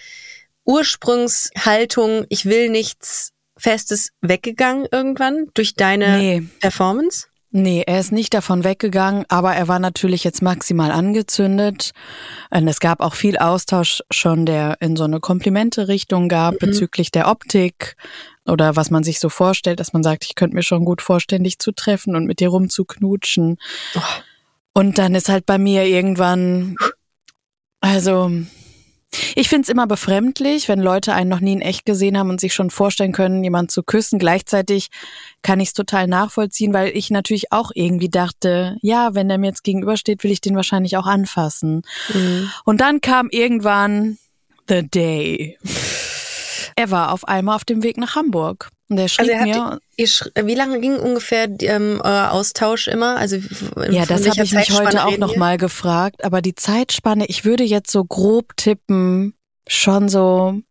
[0.66, 6.44] Ursprungshaltung, ich will nichts Festes weggegangen irgendwann durch deine nee.
[6.60, 7.28] Performance?
[7.52, 11.92] Nee, er ist nicht davon weggegangen, aber er war natürlich jetzt maximal angezündet.
[12.50, 16.60] Und es gab auch viel Austausch schon, der in so eine Komplimente-Richtung gab Mhm.
[16.60, 17.96] bezüglich der Optik
[18.46, 21.44] oder was man sich so vorstellt, dass man sagt, ich könnte mir schon gut vorstellen,
[21.46, 23.58] dich zu treffen und mit dir rumzuknutschen.
[23.96, 24.00] Oh.
[24.74, 26.76] Und dann ist halt bei mir irgendwann,
[27.80, 28.30] also
[29.36, 32.54] ich find's immer befremdlich, wenn Leute einen noch nie in echt gesehen haben und sich
[32.54, 34.20] schon vorstellen können, jemanden zu küssen.
[34.20, 34.90] Gleichzeitig
[35.42, 39.64] kann ich's total nachvollziehen, weil ich natürlich auch irgendwie dachte, ja, wenn der mir jetzt
[39.64, 41.84] gegenübersteht, will ich den wahrscheinlich auch anfassen.
[42.66, 44.18] Und dann kam irgendwann
[44.68, 45.58] the day.
[46.76, 48.70] Er war auf einmal auf dem Weg nach Hamburg.
[48.90, 52.32] Und er schrieb Also er mir, hat, ihr, sch- wie lange ging ungefähr ähm, euer
[52.32, 53.18] Austausch immer?
[53.18, 53.36] Also
[53.90, 55.40] Ja, das habe ich mich heute auch reden noch wir?
[55.40, 56.24] mal gefragt.
[56.24, 59.34] Aber die Zeitspanne, ich würde jetzt so grob tippen,
[59.68, 60.62] schon so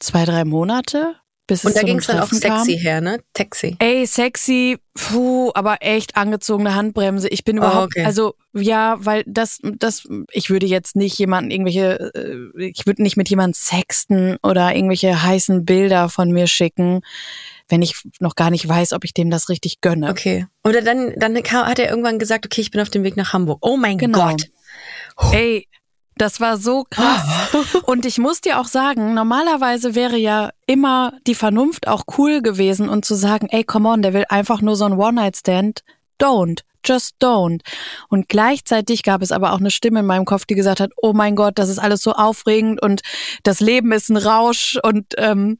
[0.00, 2.64] zwei, drei Monate, bis Und da ging es dann auch Treffen kam.
[2.64, 3.20] sexy her, ne?
[3.36, 3.76] Sexy.
[3.78, 7.28] Ey, sexy, puh, aber echt angezogene Handbremse.
[7.28, 8.04] Ich bin überhaupt, Oh, okay.
[8.06, 13.16] also ja, weil das, das, ich würde jetzt nicht jemanden irgendwelche, äh, ich würde nicht
[13.16, 17.00] mit jemandem sexten oder irgendwelche heißen Bilder von mir schicken,
[17.68, 20.10] wenn ich noch gar nicht weiß, ob ich dem das richtig gönne.
[20.10, 20.46] Okay.
[20.64, 23.58] Oder dann, dann hat er irgendwann gesagt, okay, ich bin auf dem Weg nach Hamburg.
[23.60, 24.30] Oh mein Genau.
[24.30, 24.48] Gott.
[25.32, 25.68] Ey,
[26.16, 27.24] das war so krass.
[27.84, 32.88] Und ich muss dir auch sagen, normalerweise wäre ja immer die Vernunft auch cool gewesen
[32.88, 35.80] und zu sagen, ey, come on, der will einfach nur so ein One-Night-Stand.
[36.20, 36.60] Don't.
[36.84, 37.62] Just don't.
[38.08, 41.14] Und gleichzeitig gab es aber auch eine Stimme in meinem Kopf, die gesagt hat, oh
[41.14, 43.00] mein Gott, das ist alles so aufregend und
[43.42, 45.58] das Leben ist ein Rausch und ähm,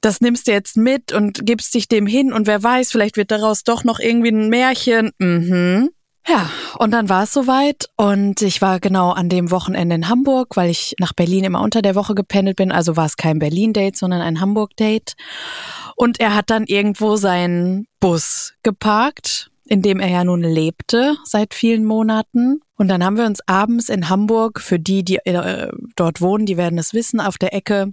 [0.00, 3.30] das nimmst du jetzt mit und gibst dich dem hin und wer weiß, vielleicht wird
[3.30, 5.12] daraus doch noch irgendwie ein Märchen.
[5.18, 5.90] Mhm.
[6.28, 10.56] Ja, und dann war es soweit und ich war genau an dem Wochenende in Hamburg,
[10.56, 12.72] weil ich nach Berlin immer unter der Woche gependelt bin.
[12.72, 15.14] Also war es kein Berlin-Date, sondern ein Hamburg-Date.
[15.96, 21.54] Und er hat dann irgendwo seinen Bus geparkt, in dem er ja nun lebte seit
[21.54, 22.60] vielen Monaten.
[22.76, 26.56] Und dann haben wir uns abends in Hamburg, für die, die äh, dort wohnen, die
[26.56, 27.92] werden es wissen, auf der Ecke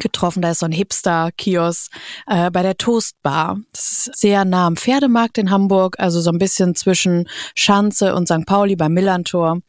[0.00, 0.42] getroffen.
[0.42, 1.92] Da ist so ein Hipster-Kiosk
[2.26, 3.58] äh, bei der Toastbar.
[3.72, 8.26] Das ist sehr nah am Pferdemarkt in Hamburg, also so ein bisschen zwischen Schanze und
[8.26, 8.46] St.
[8.46, 9.60] Pauli beim Millantor.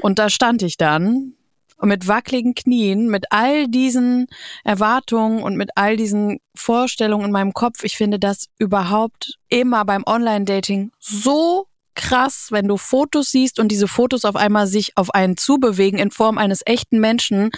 [0.00, 1.34] Und da stand ich dann
[1.82, 4.28] und mit wackeligen Knien, mit all diesen
[4.62, 7.82] Erwartungen und mit all diesen Vorstellungen in meinem Kopf.
[7.82, 13.88] Ich finde das überhaupt immer beim Online-Dating so krass, wenn du Fotos siehst und diese
[13.88, 17.50] Fotos auf einmal sich auf einen zubewegen in Form eines echten Menschen.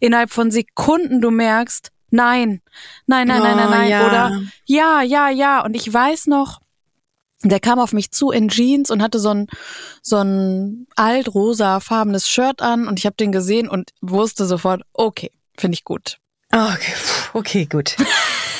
[0.00, 2.60] Innerhalb von Sekunden du merkst, nein,
[3.06, 3.90] nein, nein, nein, nein, Oh, nein.
[3.90, 4.06] ja.
[4.06, 5.64] Oder ja, ja, ja.
[5.64, 6.60] Und ich weiß noch,
[7.44, 9.46] der kam auf mich zu in Jeans und hatte so ein
[10.00, 15.32] so ein altrosa farbenes Shirt an und ich habe den gesehen und wusste sofort, okay,
[15.58, 16.18] finde ich gut.
[16.52, 16.92] Ah, Okay,
[17.32, 17.96] okay, gut.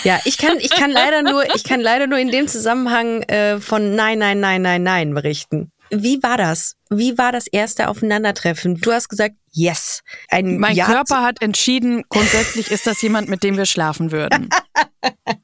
[0.05, 3.59] Ja, ich kann, ich kann leider nur, ich kann leider nur in dem Zusammenhang äh,
[3.61, 5.71] von Nein, Nein, Nein, Nein, Nein berichten.
[5.94, 6.76] Wie war das?
[6.88, 8.76] Wie war das erste Aufeinandertreffen?
[8.76, 10.00] Du hast gesagt, yes.
[10.28, 14.48] Ein Mein ja Körper hat entschieden, grundsätzlich ist das jemand, mit dem wir schlafen würden.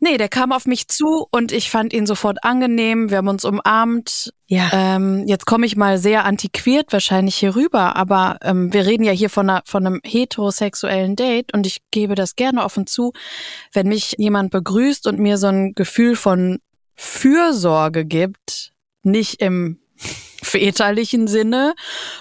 [0.01, 3.11] Nee, der kam auf mich zu und ich fand ihn sofort angenehm.
[3.11, 4.33] Wir haben uns umarmt.
[4.47, 4.71] Ja.
[4.73, 9.11] Ähm, jetzt komme ich mal sehr antiquiert wahrscheinlich hier rüber, aber ähm, wir reden ja
[9.11, 13.13] hier von, einer, von einem heterosexuellen Date und ich gebe das gerne offen zu,
[13.73, 16.61] wenn mich jemand begrüßt und mir so ein Gefühl von
[16.95, 19.81] Fürsorge gibt, nicht im
[20.43, 21.75] väterlichen Sinne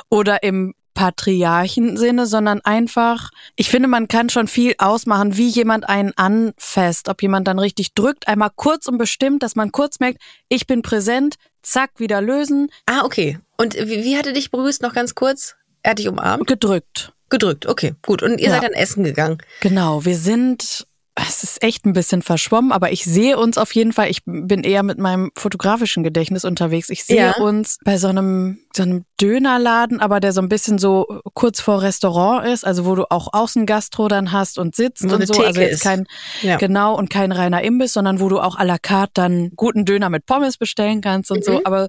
[0.09, 6.13] oder im Patriarchen-Sinne, sondern einfach, ich finde, man kann schon viel ausmachen, wie jemand einen
[6.15, 10.65] anfasst, ob jemand dann richtig drückt, einmal kurz und bestimmt, dass man kurz merkt, ich
[10.67, 13.37] bin präsent, zack, wieder lösen, Ah, okay.
[13.57, 14.81] Und wie, wie hat er dich begrüßt?
[14.81, 15.55] Noch ganz kurz.
[15.83, 16.47] Er hat dich umarmt?
[16.47, 17.11] gedrückt.
[17.29, 18.23] Gedrückt, okay, gut.
[18.23, 18.53] Und ihr Ja.
[18.55, 19.37] seid dann essen gegangen.
[19.61, 20.87] Genau, wir sind,
[21.27, 24.63] es ist echt ein bisschen verschwommen, aber ich sehe uns auf jeden Fall, ich bin
[24.63, 26.89] eher mit meinem fotografischen Gedächtnis unterwegs.
[26.89, 27.31] Ich sehe Ja.
[27.37, 31.81] uns bei so einem, so einem Dönerladen, aber der so ein bisschen so kurz vor
[31.81, 35.33] Restaurant ist, also wo du auch Außengastro dann hast und sitzt Wo und so.
[35.33, 36.05] Theke also jetzt kein
[36.41, 36.57] Ja.
[36.57, 40.09] genau und kein reiner Imbiss, sondern wo du auch à la carte dann guten Döner
[40.09, 41.43] mit Pommes bestellen kannst und Mhm.
[41.43, 41.61] so.
[41.63, 41.87] Aber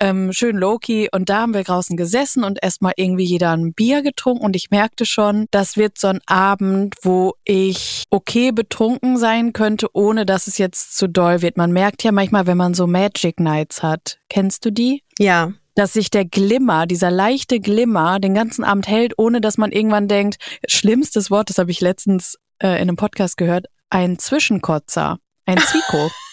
[0.00, 1.08] ähm, schön low-key.
[1.12, 4.70] Und da haben wir draußen gesessen und erstmal irgendwie jeder ein Bier getrunken und ich
[4.70, 10.46] merkte schon, das wird so ein Abend, wo ich okay betrunken sein könnte, ohne dass
[10.46, 11.56] es jetzt zu doll wird.
[11.56, 14.18] Man merkt ja manchmal, wenn man so Magic Nights hat.
[14.28, 15.02] Kennst du die?
[15.18, 15.52] Ja.
[15.76, 20.08] Dass sich der Glimmer, dieser leichte Glimmer, den ganzen Abend hält, ohne dass man irgendwann
[20.08, 25.58] denkt, schlimmstes Wort, das habe ich letztens äh, in einem Podcast gehört, ein Zwischenkotzer, ein
[25.58, 26.10] Zwieko.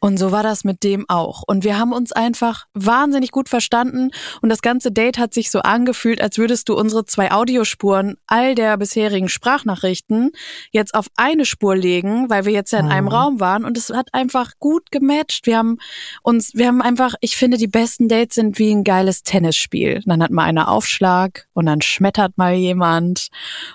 [0.00, 1.42] Und so war das mit dem auch.
[1.46, 4.10] Und wir haben uns einfach wahnsinnig gut verstanden.
[4.42, 8.54] Und das ganze Date hat sich so angefühlt, als würdest du unsere zwei Audiospuren all
[8.54, 10.32] der bisherigen Sprachnachrichten
[10.70, 13.64] jetzt auf eine Spur legen, weil wir jetzt ja in einem Raum waren.
[13.64, 15.46] Und es hat einfach gut gematcht.
[15.46, 15.78] Wir haben
[16.22, 20.02] uns, wir haben einfach, ich finde, die besten Dates sind wie ein geiles Tennisspiel.
[20.06, 23.28] Dann hat mal einer Aufschlag und dann schmettert mal jemand.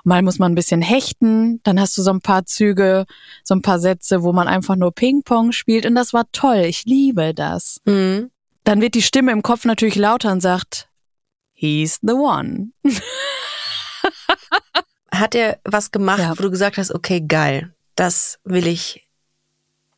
[0.03, 1.61] Mal muss man ein bisschen hechten.
[1.63, 3.05] Dann hast du so ein paar Züge,
[3.43, 5.85] so ein paar Sätze, wo man einfach nur Ping-Pong spielt.
[5.85, 6.63] Und das war toll.
[6.67, 7.79] Ich liebe das.
[7.85, 8.31] Mhm.
[8.63, 10.87] Dann wird die Stimme im Kopf natürlich lauter und sagt,
[11.53, 12.71] he's the one.
[15.13, 16.31] Hat er was gemacht, Ja.
[16.31, 19.07] wo du gesagt hast, okay, geil, das will ich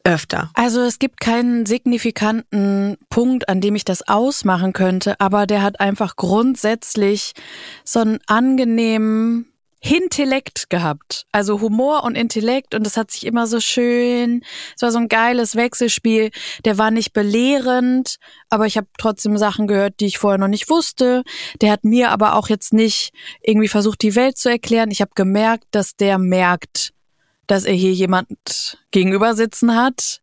[0.03, 0.49] öfter?
[0.55, 5.79] Also es gibt keinen signifikanten Punkt, an dem ich das ausmachen könnte, aber der hat
[5.79, 7.33] einfach grundsätzlich
[7.85, 9.52] so einen angenehmen
[9.83, 11.25] Intellekt gehabt.
[11.31, 14.43] Also Humor und Intellekt und das hat sich immer so schön,
[14.75, 16.31] es war so ein geiles Wechselspiel.
[16.63, 18.17] Der war nicht belehrend,
[18.49, 21.23] aber ich habe trotzdem Sachen gehört, die ich vorher noch nicht wusste.
[21.61, 24.89] Der hat mir aber auch jetzt nicht irgendwie versucht, die Welt zu erklären.
[24.91, 26.93] Ich habe gemerkt, dass der merkt,
[27.47, 30.21] dass er hier jemand gegenüber sitzen hat,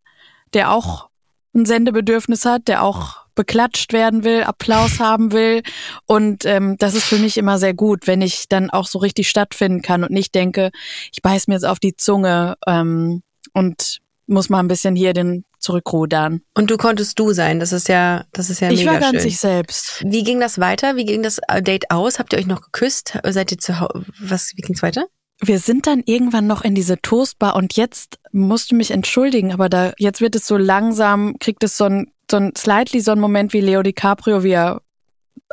[0.55, 1.11] der auch
[1.55, 5.63] ein Sendebedürfnis hat, der auch beklatscht werden will, Applaus haben will.
[6.05, 9.31] Und ähm, das ist für mich immer sehr gut, wenn ich dann auch so richtig
[9.31, 10.71] stattfinden kann und nicht denke,
[11.11, 13.23] ich beiß mir jetzt auf die Zunge ähm,
[13.55, 16.43] und muss mal ein bisschen hier den zurückrudern.
[16.55, 19.25] Und du konntest du sein, das ist ja, das ist ja ich mega war ganz
[19.25, 20.03] ich selbst.
[20.07, 20.97] Wie ging das weiter?
[20.97, 22.19] Wie ging das äh, Date aus?
[22.19, 23.19] Habt ihr euch noch geküsst?
[23.27, 24.05] Seid ihr zu Hause?
[24.21, 25.07] Was, wie ging's weiter?
[25.43, 29.71] Wir sind dann irgendwann noch in diese Toastbar und jetzt musst du mich entschuldigen, aber
[29.71, 33.21] da jetzt wird es so langsam, kriegt es so ein, so ein slightly so ein
[33.21, 34.83] Moment wie Leo DiCaprio, wie er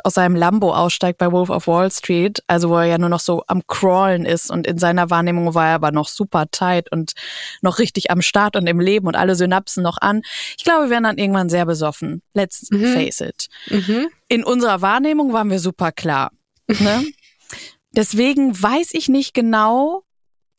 [0.04, 3.18] aus seinem Lambo aussteigt bei Wolf of Wall Street, also wo er ja nur noch
[3.18, 7.14] so am Crawlen ist und in seiner Wahrnehmung war er aber noch super tight und
[7.62, 10.22] noch richtig am Start und im Leben und alle Synapsen noch an.
[10.56, 12.22] Ich glaube, wir werden dann irgendwann sehr besoffen.
[12.32, 14.08] Let's face it Mhm.
[14.28, 16.30] in unserer Wahrnehmung waren wir super klar.
[16.68, 17.04] Ne?
[17.92, 20.04] Deswegen weiß ich nicht genau.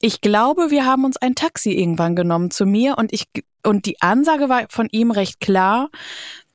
[0.02, 3.26] Ich glaube, wir haben uns ein Taxi irgendwann genommen zu mir und ich
[3.66, 5.90] und die Ansage war von ihm recht klar.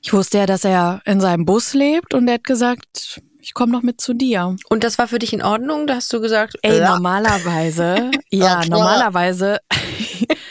[0.01, 3.73] Ich wusste ja, dass er in seinem Bus lebt und er hat gesagt, ich komme
[3.73, 4.57] noch mit zu dir.
[4.69, 5.87] Und das war für dich in Ordnung?
[5.87, 6.91] Da hast du gesagt, Ey, ja.
[6.91, 9.59] normalerweise, ja, normalerweise,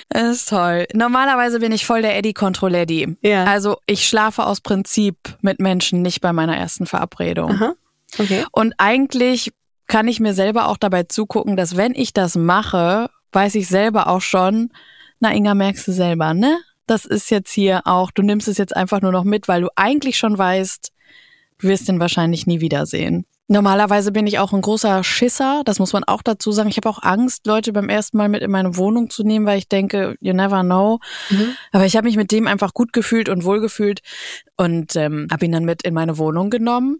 [0.10, 0.86] das ist toll.
[0.94, 3.18] Normalerweise bin ich voll der Eddie-Kontrolleddy.
[3.22, 3.46] Ja.
[3.46, 7.52] Also ich schlafe aus Prinzip mit Menschen nicht bei meiner ersten Verabredung.
[7.52, 7.74] Aha.
[8.20, 8.46] Okay.
[8.52, 9.54] Und eigentlich
[9.88, 14.08] kann ich mir selber auch dabei zugucken, dass wenn ich das mache, weiß ich selber
[14.08, 14.70] auch schon,
[15.24, 16.60] na Inga, merkst du selber, ne?
[16.86, 19.70] Das ist jetzt hier auch, du nimmst es jetzt einfach nur noch mit, weil du
[19.78, 20.92] eigentlich schon weißt,
[21.60, 23.26] du wirst ihn wahrscheinlich nie wiedersehen.
[23.48, 26.68] Normalerweise bin ich auch ein großer Schisser, das muss man auch dazu sagen.
[26.68, 29.60] Ich habe auch Angst, Leute beim ersten Mal mit in meine Wohnung zu nehmen, weil
[29.60, 31.00] ich denke, you never know.
[31.72, 34.02] Aber ich habe mich mit dem einfach gut gefühlt und wohl gefühlt
[34.58, 37.00] und ähm, habe ihn dann mit in meine Wohnung genommen.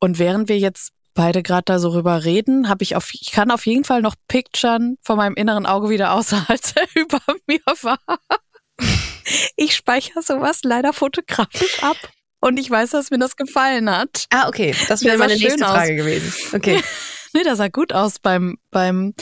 [0.00, 3.50] Und während wir jetzt beide gerade da so rüber reden, habe ich auf, ich kann
[3.50, 7.60] auf jeden Fall noch picturen von meinem inneren Auge wieder außer als er über mir
[7.82, 7.98] war.
[9.56, 11.96] Ich speichere sowas leider fotografisch ab.
[12.40, 14.26] Und ich weiß, dass mir das gefallen hat.
[14.30, 14.74] Ah, okay.
[14.88, 15.72] Das wäre meine nächste aus.
[15.76, 16.32] Frage gewesen.
[16.54, 16.82] Okay.
[17.34, 19.14] Nee, das sah gut aus beim, beim,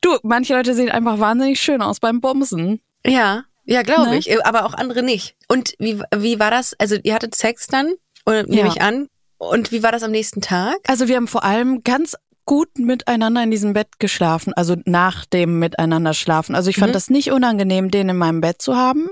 [0.00, 2.80] du, manche Leute sehen einfach wahnsinnig schön aus beim Bumsen.
[3.04, 4.16] Ja, ja, glaube Ne?
[4.16, 4.30] ich.
[4.30, 5.36] Äh, Aber auch andere nicht.
[5.46, 6.72] Und wie, wie war das?
[6.78, 7.92] Also, ihr hattet Sex dann?
[8.24, 8.72] Oder nehme Ja.
[8.74, 9.08] ich an?
[9.40, 10.76] Und wie war das am nächsten Tag?
[10.86, 15.58] Also wir haben vor allem ganz gut miteinander in diesem Bett geschlafen, also nach dem
[15.60, 16.54] Miteinander schlafen.
[16.54, 16.94] Also ich fand Mhm.
[16.94, 19.08] das nicht unangenehm, den in meinem Bett zu haben.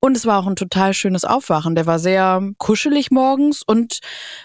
[0.00, 1.74] Und es war auch ein total schönes Aufwachen.
[1.74, 3.98] Der war sehr kuschelig morgens und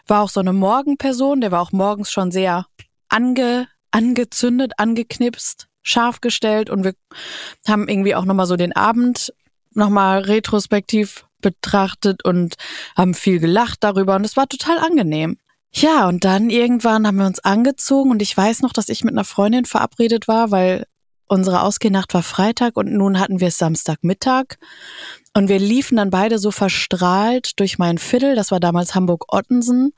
[0.06, 1.40] war auch so eine Morgenperson.
[1.40, 2.66] Der war auch morgens schon sehr
[3.08, 6.70] ange, angezündet, angeknipst, scharf gestellt.
[6.70, 6.94] Und wir
[7.68, 9.34] haben irgendwie auch nochmal so den Abend
[9.74, 12.56] nochmal retrospektiv betrachtet und
[12.98, 14.16] haben viel gelacht darüber.
[14.16, 15.38] Und es war total angenehm.
[15.72, 19.14] Ja, und dann irgendwann haben wir uns angezogen und ich weiß noch, dass ich mit
[19.14, 20.86] einer Freundin verabredet war, weil
[21.28, 24.58] unsere Ausgehnacht war Freitag und nun hatten wir es Samstagmittag.
[25.34, 29.92] Und wir liefen dann beide so verstrahlt durch mein Viertel, das war damals Hamburg-Ottensen,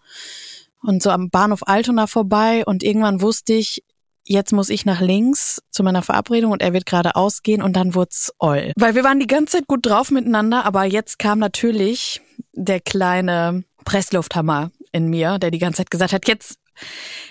[0.81, 2.63] und so am Bahnhof Altona vorbei.
[2.65, 3.83] Und irgendwann wusste ich,
[4.27, 7.95] jetzt muss ich nach links zu meiner Verabredung und er wird gerade ausgehen und dann
[7.95, 8.73] wurd's oll.
[8.75, 12.21] Weil wir waren die ganze Zeit gut drauf miteinander, aber jetzt kam natürlich
[12.53, 16.57] der kleine Presslufthammer in mir, der die ganze Zeit gesagt hat, jetzt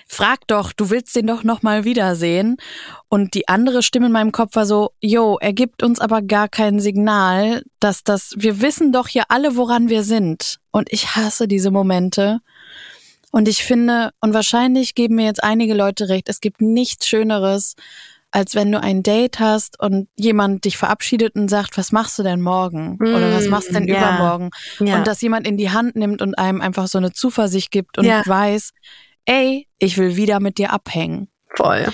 [0.08, 2.56] frag doch, du willst den doch noch mal wiedersehen.
[3.08, 6.48] Und die andere Stimme in meinem Kopf war so, yo, er gibt uns aber gar
[6.48, 10.58] kein Signal, dass das, wir wissen doch hier alle, woran wir sind.
[10.70, 12.40] Und ich hasse diese Momente.
[13.36, 17.74] Und ich finde, und wahrscheinlich geben mir jetzt einige Leute recht, es gibt nichts Schöneres,
[18.30, 22.22] als wenn du ein Date hast und jemand dich verabschiedet und sagt, was machst du
[22.22, 22.96] denn morgen?
[22.98, 23.98] Oder was machst du denn ja.
[23.98, 24.48] übermorgen?
[24.80, 24.96] Ja.
[24.96, 28.06] Und dass jemand in die Hand nimmt und einem einfach so eine Zuversicht gibt und
[28.06, 28.22] Ja.
[28.24, 28.70] weiß,
[29.26, 31.28] ey, ich will wieder mit dir abhängen.
[31.50, 31.88] Voll.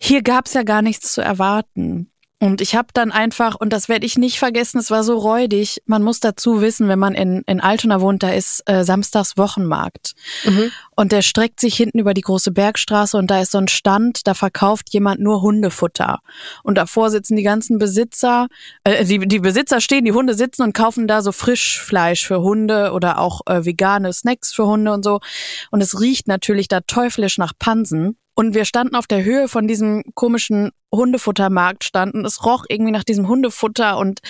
[0.00, 2.10] Hier gab's ja gar nichts zu erwarten.
[2.38, 5.80] Und ich habe dann einfach, und das werde ich nicht vergessen, es war so räudig,
[5.86, 10.12] man muss dazu wissen, wenn man in, in Altona wohnt, da ist äh, samstags Wochenmarkt.
[10.44, 10.70] Mhm.
[10.94, 14.26] Und der streckt sich hinten über die große Bergstraße und da ist so ein Stand,
[14.26, 16.18] da verkauft jemand nur Hundefutter.
[16.62, 18.48] Und davor sitzen die ganzen Besitzer,
[18.84, 22.92] äh, die, die Besitzer stehen, die Hunde sitzen und kaufen da so Frischfleisch für Hunde
[22.92, 25.20] oder auch äh, vegane Snacks für Hunde und so.
[25.70, 28.18] Und es riecht natürlich da teuflisch nach Pansen.
[28.36, 32.24] Und wir standen auf der Höhe von diesem komischen Hundefuttermarkt standen.
[32.24, 34.20] Es roch irgendwie nach diesem Hundefutter und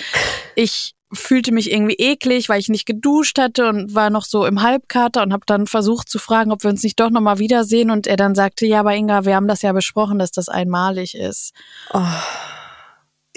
[0.55, 4.61] ich fühlte mich irgendwie eklig, weil ich nicht geduscht hatte und war noch so im
[4.61, 7.91] Halbkater und habe dann versucht zu fragen, ob wir uns nicht doch noch mal wiedersehen
[7.91, 11.15] und er dann sagte, ja, aber Inga, wir haben das ja besprochen, dass das einmalig
[11.15, 11.53] ist.
[11.93, 12.01] Oh.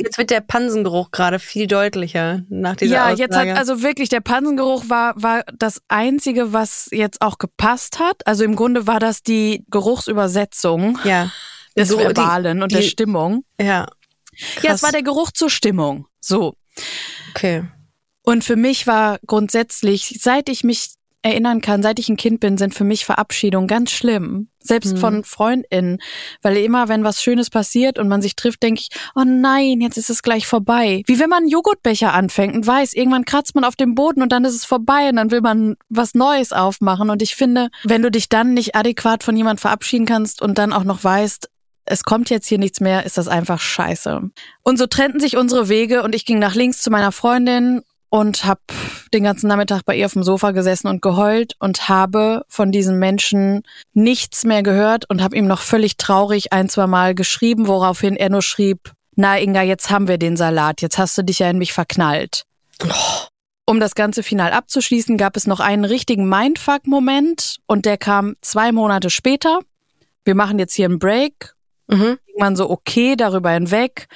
[0.02, 3.20] Jetzt wird der Pansengeruch gerade viel deutlicher nach dieser ja, Aussage.
[3.22, 8.26] jetzt hat also wirklich der Pansengeruch war war das einzige, was jetzt auch gepasst hat.
[8.26, 11.30] Also im Grunde war das die Geruchsübersetzung ja.
[11.76, 13.44] des So, die- Verbalen und der die- Stimmung.
[13.60, 13.66] Ja.
[13.66, 13.86] Ja,
[14.54, 14.82] es Krass.
[14.84, 16.06] war der Geruch zur Stimmung.
[16.20, 16.54] So.
[17.30, 17.64] Okay.
[18.22, 22.56] Und für mich war grundsätzlich, seit ich mich erinnern kann, seit ich ein Kind bin,
[22.56, 24.48] sind für mich Verabschiedungen ganz schlimm.
[24.62, 26.02] Selbst von FreundInnen.
[26.42, 29.96] Weil immer, wenn was Schönes passiert und man sich trifft, denke ich, oh nein, jetzt
[29.96, 31.02] ist es gleich vorbei.
[31.06, 34.32] Wie wenn man einen Joghurtbecher anfängt und weiß, irgendwann kratzt man auf dem Boden und
[34.32, 37.08] dann ist es vorbei und dann will man was Neues aufmachen.
[37.08, 40.74] Und ich finde, wenn du dich dann nicht adäquat von jemand verabschieden kannst und dann
[40.74, 41.48] auch noch weißt,
[41.86, 44.30] es kommt jetzt hier nichts mehr, ist das einfach scheiße.
[44.62, 48.44] Und so trennten sich unsere Wege und ich ging nach links zu meiner Freundin und
[48.44, 48.60] habe
[49.14, 52.98] den ganzen Nachmittag bei ihr auf dem Sofa gesessen und geheult und habe von diesem
[52.98, 53.62] Menschen
[53.94, 58.28] nichts mehr gehört und habe ihm noch völlig traurig ein, zwei Mal geschrieben, woraufhin er
[58.28, 61.58] nur schrieb, na Inga, jetzt haben wir den Salat, jetzt hast du dich ja in
[61.58, 62.44] mich verknallt.
[63.66, 68.72] Um das ganze final abzuschließen, gab es noch einen richtigen Mindfuck-Moment und der kam zwei
[68.72, 69.60] Monate später.
[70.24, 71.54] Wir machen jetzt hier einen Break
[71.90, 72.18] Mhm.
[72.28, 74.06] irgendwann so okay darüber hinweg.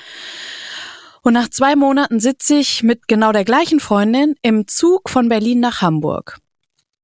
[1.24, 5.58] Und nach zwei Monaten sitze ich mit genau der gleichen Freundin im Zug von Berlin
[5.58, 6.38] nach Hamburg.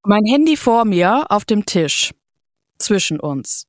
[0.04, 2.12] Mein Handy vor mir auf dem Tisch.
[2.78, 3.66] Zwischen uns.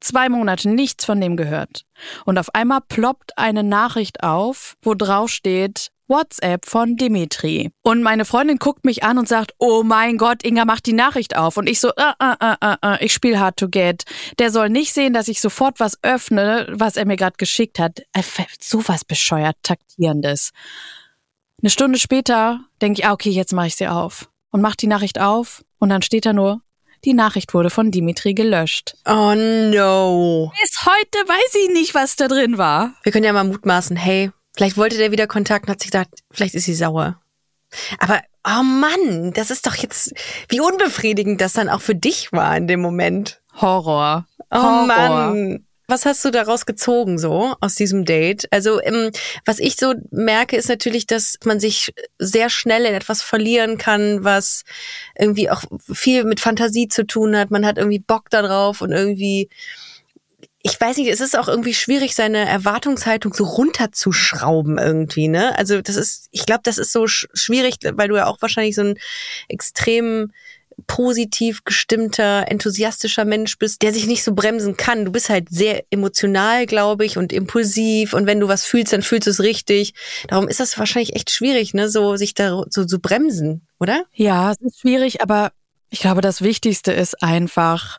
[0.00, 1.84] Zwei Monate nichts von dem gehört.
[2.24, 7.70] Und auf einmal ploppt eine Nachricht auf, wo drauf steht, WhatsApp von Dimitri.
[7.82, 11.36] Und meine Freundin guckt mich an und sagt, oh mein Gott, Inga, mach die Nachricht
[11.36, 11.56] auf.
[11.56, 14.02] Und ich so, äh, äh, äh, äh, äh, ich spiele Hard to Get.
[14.38, 18.00] Der soll nicht sehen, dass ich sofort was öffne, was er mir gerade geschickt hat.
[18.12, 18.22] Äh,
[18.60, 20.50] Sowas bescheuert, taktierendes.
[21.62, 24.28] Eine Stunde später denke ich, ah, okay, jetzt mache ich sie auf.
[24.50, 26.60] Und mach die Nachricht auf und dann steht da nur,
[27.04, 28.96] die Nachricht wurde von Dimitri gelöscht.
[29.06, 30.52] Oh no.
[30.60, 32.94] Bis heute weiß ich nicht, was da drin war.
[33.02, 36.10] Wir können ja mal mutmaßen, hey, vielleicht wollte der wieder Kontakt und hat sich gedacht,
[36.30, 37.18] vielleicht ist sie sauer.
[37.98, 40.12] Aber, oh Mann, das ist doch jetzt,
[40.50, 43.40] wie unbefriedigend das dann auch für dich war in dem Moment.
[43.58, 44.26] Horror.
[44.50, 44.86] Oh Horror.
[44.86, 45.64] Mann.
[45.86, 48.52] Was hast du daraus gezogen so aus diesem Date?
[48.52, 49.12] Also ähm,
[49.46, 54.24] was ich so merke, ist natürlich, dass man sich sehr schnell in etwas verlieren kann,
[54.24, 54.64] was
[55.18, 57.50] irgendwie auch viel mit Fantasie zu tun hat.
[57.50, 59.48] Man hat irgendwie Bock darauf und irgendwie,
[60.62, 65.28] ich weiß nicht, es ist auch irgendwie schwierig, seine Erwartungshaltung so runterzuschrauben irgendwie.
[65.28, 65.56] Ne?
[65.58, 68.74] Also das ist, ich glaube, das ist so sch schwierig, weil du ja auch wahrscheinlich
[68.74, 68.98] so ein
[69.48, 70.32] extrem
[70.86, 75.04] positiv gestimmter, enthusiastischer Mensch bist, der sich nicht so bremsen kann.
[75.04, 78.12] Du bist halt sehr emotional, glaube ich, und impulsiv.
[78.12, 79.94] Und wenn du was fühlst, dann fühlst du es richtig.
[80.28, 84.04] Darum ist das wahrscheinlich echt schwierig, ne, so sich da so zu bremsen, oder?
[84.14, 85.52] Ja, es ist schwierig, aber
[85.90, 87.98] ich glaube, das Wichtigste ist einfach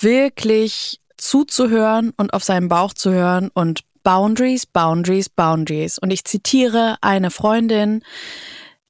[0.00, 5.98] wirklich zuzuhören und auf seinen Bauch zu hören und Boundaries, Boundaries, Boundaries.
[5.98, 8.02] Und ich zitiere eine Freundin,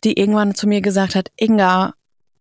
[0.05, 1.95] die irgendwann zu mir gesagt hat, Inga,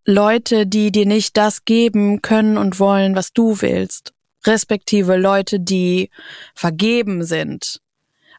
[0.06, 4.14] Leute, die dir nicht das geben können und wollen, was du willst,
[4.46, 6.10] respektive Leute, die
[6.56, 7.82] vergeben sind,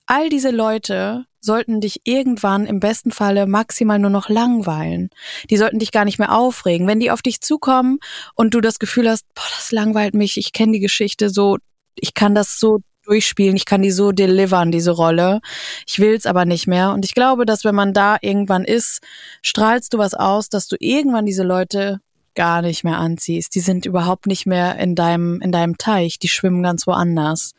[0.07, 5.11] all diese Leute sollten dich irgendwann im besten Falle maximal nur noch langweilen.
[5.49, 6.86] Die sollten dich gar nicht mehr aufregen.
[6.86, 7.99] Wenn die auf dich zukommen
[8.34, 11.59] und du das Gefühl hast, boah, das langweilt mich, ich kenne die Geschichte so,
[11.95, 15.41] ich kann das so durchspielen, ich kann die so delivern, diese Rolle.
[15.86, 16.93] Ich will's aber nicht mehr.
[16.93, 19.01] Und ich glaube, dass wenn man da irgendwann ist,
[19.43, 22.01] strahlst du was aus, dass du irgendwann diese Leute
[22.34, 23.55] gar nicht mehr anziehst.
[23.55, 27.53] Die sind überhaupt nicht mehr in deinem, in deinem Teich, die schwimmen ganz woanders.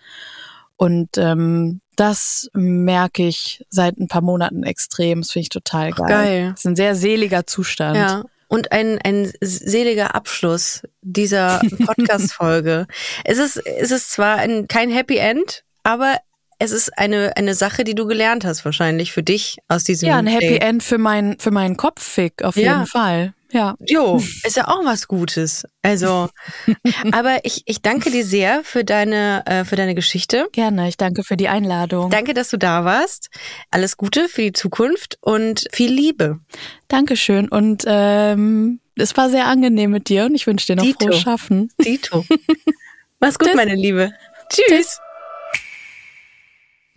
[0.77, 5.21] Und ähm, das merke ich seit ein paar Monaten extrem.
[5.21, 6.07] Das finde ich total geil.
[6.07, 6.49] geil.
[6.51, 7.95] Das ist ein sehr seliger Zustand.
[7.95, 8.23] Ja.
[8.47, 12.87] Und ein, ein seliger Abschluss dieser Podcast-Folge.
[13.23, 16.17] es ist, es ist zwar ein, kein Happy End, aber
[16.59, 20.17] es ist eine, eine Sache, die du gelernt hast, wahrscheinlich für dich aus diesem Ja,
[20.17, 20.57] ein Happy.
[20.57, 22.73] End für, mein, für meinen Kopffick, auf Ja.
[22.73, 23.33] jeden Fall.
[23.51, 23.75] Ja.
[23.85, 25.65] Jo, ist ja auch was Gutes.
[25.81, 26.29] Also,
[27.11, 30.47] aber ich, ich danke dir sehr für deine, äh, für deine Geschichte.
[30.51, 30.87] Gerne.
[30.87, 32.09] Ich danke für die Einladung.
[32.09, 33.29] Danke, dass du da warst.
[33.69, 36.39] Alles Gute für die Zukunft und viel Liebe.
[36.87, 37.49] Dankeschön.
[37.49, 41.05] Und ähm, es war sehr angenehm mit dir und ich wünsche dir noch Dito.
[41.07, 41.71] frohes Schaffen.
[41.83, 42.25] Dito.
[43.19, 43.55] Mach's gut, Tschüss.
[43.55, 44.11] meine Liebe.
[44.49, 44.99] Tschüss.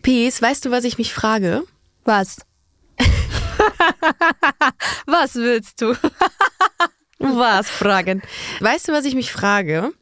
[0.02, 1.62] Peace, weißt du, was ich mich frage?
[2.04, 2.38] Was?
[5.06, 5.94] Was willst du?
[7.18, 8.22] Was fragen?
[8.60, 9.92] Weißt du, was ich mich frage?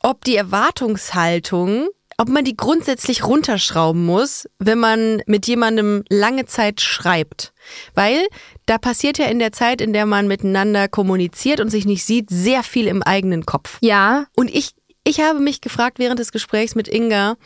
[0.00, 1.88] Ob die Erwartungshaltung,
[2.18, 7.52] ob man die grundsätzlich runterschrauben muss, wenn man mit jemandem lange Zeit schreibt.
[7.94, 8.26] Weil
[8.66, 12.28] da passiert ja in der Zeit, in der man miteinander kommuniziert und sich nicht sieht,
[12.28, 13.78] sehr viel im eigenen Kopf.
[13.80, 14.72] Ja, Und ich,
[15.04, 17.36] ich habe mich gefragt während des Gesprächs mit Inga,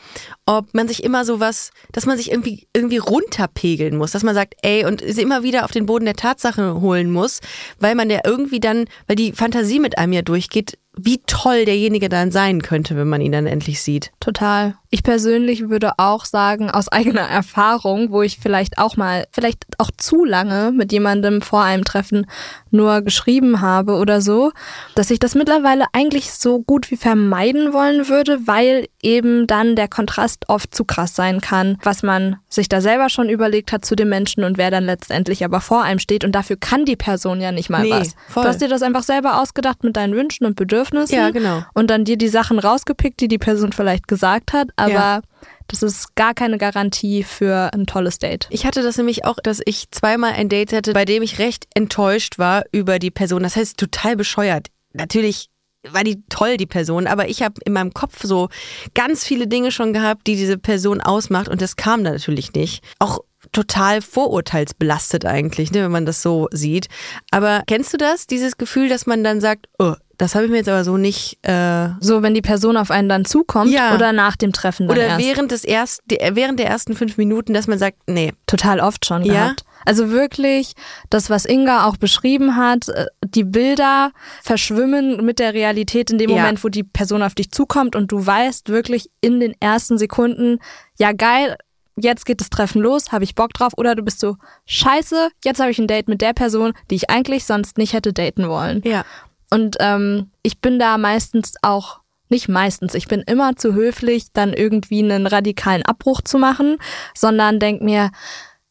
[0.45, 4.55] ob man sich immer sowas, dass man sich irgendwie, irgendwie runterpegeln muss, dass man sagt,
[4.61, 7.39] ey, und sie immer wieder auf den Boden der Tatsache holen muss,
[7.79, 12.09] weil man ja irgendwie dann, weil die Fantasie mit einem ja durchgeht, wie toll derjenige
[12.09, 14.11] dann sein könnte, wenn man ihn dann endlich sieht.
[14.19, 14.75] total.
[14.89, 19.91] Ich persönlich würde auch sagen, aus eigener Erfahrung, wo ich vielleicht auch mal, vielleicht auch
[19.97, 22.25] zu lange mit jemandem vor einem Treffen
[22.71, 24.53] nur geschrieben habe oder so,
[24.95, 29.89] dass ich das mittlerweile eigentlich so gut wie vermeiden wollen würde, weil eben dann der
[29.89, 33.97] Kontrast oft zu krass sein kann, was man sich da selber schon überlegt hat zu
[33.97, 37.41] dem Menschen und wer dann letztendlich aber vor einem steht und dafür kann die Person
[37.41, 38.15] ja nicht mal Nee, was.
[38.29, 38.43] voll.
[38.43, 41.63] Du hast dir das einfach selber ausgedacht mit deinen Wünschen und Bedürfnissen Ja, genau.
[41.73, 45.21] und dann dir die Sachen rausgepickt, die die Person vielleicht gesagt hat, aber Ja.
[45.67, 48.47] das ist gar keine Garantie für ein tolles Date.
[48.49, 51.65] Ich hatte das nämlich auch, dass ich zweimal ein Date hatte, bei dem ich recht
[51.75, 53.43] enttäuscht war über die Person.
[53.43, 54.67] Das heißt, total bescheuert.
[54.93, 55.49] Natürlich
[55.89, 58.49] war die toll, die Person, aber ich habe in meinem Kopf so
[58.93, 62.83] ganz viele Dinge schon gehabt, die diese Person ausmacht und das kam da natürlich nicht.
[62.99, 63.19] Auch
[63.53, 66.87] total vorurteilsbelastet eigentlich, ne, wenn man das so sieht.
[67.31, 70.57] Aber kennst du das, dieses Gefühl, dass man dann sagt, oh, das habe ich mir
[70.57, 73.93] jetzt aber so nicht äh, So, wenn die Person auf einen dann zukommt Ja.
[73.95, 75.19] oder nach dem Treffen dann oder erst.
[75.25, 79.05] während des erst, der- während der ersten fünf Minuten, dass man sagt, nee, Total oft
[79.05, 79.33] schon Ja?
[79.33, 79.63] gehabt.
[79.85, 80.73] Also wirklich,
[81.09, 84.11] das, was Inga auch beschrieben hat, äh, die Bilder
[84.41, 86.37] verschwimmen mit der Realität in dem Ja.
[86.37, 90.59] Moment, wo die Person auf dich zukommt und du weißt wirklich in den ersten Sekunden,
[90.97, 91.55] ja geil,
[91.99, 93.73] jetzt geht das Treffen los, habe ich Bock drauf.
[93.77, 97.09] Oder du bist so, scheiße, jetzt habe ich ein Date mit der Person, die ich
[97.09, 98.81] eigentlich sonst nicht hätte daten wollen.
[98.85, 99.03] ja.
[99.49, 104.51] Und ähm, ich bin da meistens auch, nicht meistens, ich bin immer zu höflich, dann
[104.51, 106.77] irgendwie einen radikalen Abbruch zu machen,
[107.15, 108.11] sondern denk mir,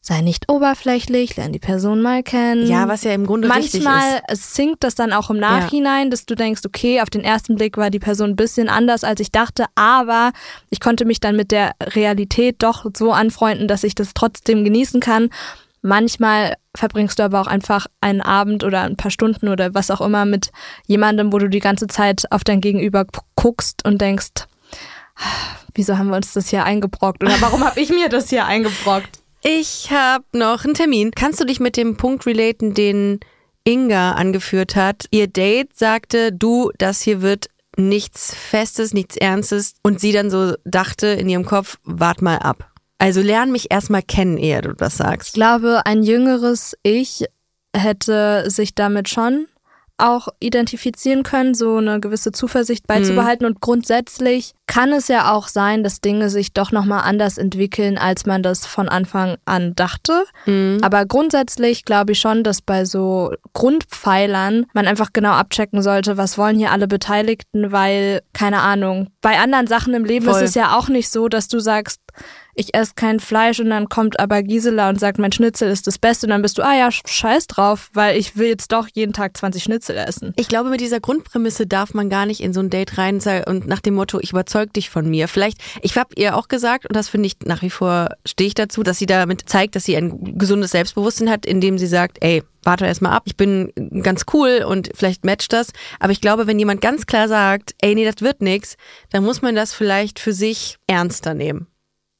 [0.07, 2.65] sei nicht oberflächlich, lern die Person mal kennen.
[2.65, 4.23] Ja, was ja im Grunde Manchmal ist.
[4.27, 7.77] es sinkt das dann auch im Nachhinein, dass du denkst, okay, auf den ersten Blick
[7.77, 10.31] war die Person ein bisschen anders, als ich dachte, aber
[10.69, 15.01] ich konnte mich dann mit der Realität doch so anfreunden, dass ich das trotzdem genießen
[15.01, 15.29] kann.
[15.87, 20.01] Manchmal verbringst du aber auch einfach einen Abend oder ein paar Stunden oder was auch
[20.01, 20.51] immer mit
[20.85, 24.47] jemandem, wo du die ganze Zeit auf dein Gegenüber gu- guckst und denkst,
[25.73, 29.21] wieso haben wir uns das hier eingebrockt oder warum habe ich mir das hier eingebrockt?
[29.41, 31.11] Ich habe noch einen Termin.
[31.15, 33.21] Kannst du dich mit dem Punkt relaten, den
[33.63, 35.05] Inga angeführt hat?
[35.11, 39.75] Ihr Date sagte, du, das hier wird nichts Festes, nichts Ernstes.
[39.83, 42.69] Und sie dann so dachte in ihrem Kopf, wart mal ab.
[42.99, 45.33] Also lern mich erstmal kennen, ehe du das Ich sagst.
[45.33, 47.25] glaube, ein jüngeres Ich
[47.75, 49.47] hätte sich damit schon
[49.99, 53.47] auch identifizieren können, so eine gewisse Zuversicht beizubehalten.
[53.47, 58.27] Und grundsätzlich kann es ja auch sein, dass Dinge sich doch nochmal anders entwickeln, als
[58.27, 60.25] man das von Anfang an dachte.
[60.81, 66.37] Aber grundsätzlich glaube ich schon, dass bei so Grundpfeilern man einfach genau abchecken sollte, was
[66.37, 70.35] wollen hier alle Beteiligten, weil, keine Ahnung, bei anderen Sachen im Leben Voll.
[70.35, 72.01] ist es ja auch nicht so, dass du sagst,
[72.57, 75.99] ich esse kein Fleisch und dann kommt aber Gisela und sagt, mein Schnitzel ist das
[75.99, 79.13] Beste und dann bist du, ah ja, scheiß drauf, weil ich will jetzt doch jeden
[79.13, 80.33] Tag 20 Schnitzel essen.
[80.35, 83.43] Ich glaube, mit dieser Grundprämisse darf man gar nicht in so ein Date rein sein
[83.43, 85.27] und nach dem Motto, ich überzeug dich von mir.
[85.27, 88.55] Vielleicht, ich habe ihr auch gesagt, und das finde ich nach wie vor, stehe ich
[88.55, 92.41] dazu, dass sie damit zeigt, dass sie ein gesundes Selbstbewusstsein hat, indem sie sagt, ey,
[92.63, 95.67] warte erst mal ab, ich bin ganz cool und vielleicht matcht das.
[95.99, 98.77] Aber ich glaube, wenn jemand ganz klar sagt, ey, nee, das wird nix,
[99.11, 101.67] dann muss man das vielleicht für sich ernster nehmen.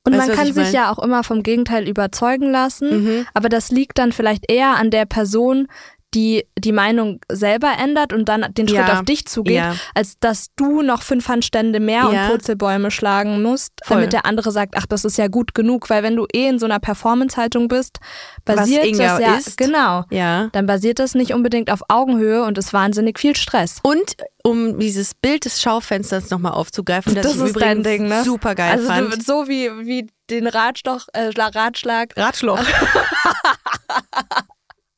[0.08, 0.74] Und Weißt man kann ich sich mein?
[0.74, 3.26] ja auch immer vom Gegenteil überzeugen lassen, Mhm.
[3.34, 5.68] aber das liegt dann vielleicht eher an der Person,
[6.14, 8.94] die die Meinung selber ändert und dann den Schritt Ja.
[9.00, 9.76] auf dich zugeht, Ja.
[9.94, 12.24] als dass du noch fünf Handstände mehr Ja.
[12.24, 13.98] und Purzelbäume schlagen musst, Voll.
[13.98, 16.60] damit der andere sagt, ach, das ist ja gut genug, weil wenn du eh in
[16.60, 17.98] so einer Performance-Haltung bist,
[18.46, 19.58] basiert das ja, ist.
[19.58, 20.48] genau, Ja.
[20.54, 23.80] dann basiert das nicht unbedingt auf Augenhöhe und ist wahnsinnig viel Stress.
[23.84, 28.24] Und um dieses Bild des Schaufensters nochmal aufzugreifen, das, Das ich ist übrigens Ding, ne?
[28.24, 29.14] super geil also fand.
[29.14, 32.60] du, so wie, wie den Ratschlag, äh, Ratschlag, Ratschloch.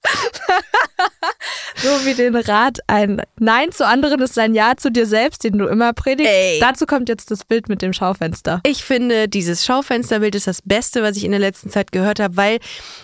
[1.75, 5.57] so wie den Rat, ein Nein zu anderen ist ein Ja zu dir selbst, den
[5.57, 6.31] du immer predigst.
[6.31, 6.59] Ey.
[6.59, 8.61] Dazu kommt jetzt das Bild mit dem Schaufenster.
[8.65, 12.37] Ich finde, dieses Schaufensterbild ist das Beste, was ich in der letzten Zeit gehört habe,
[12.37, 12.59] weil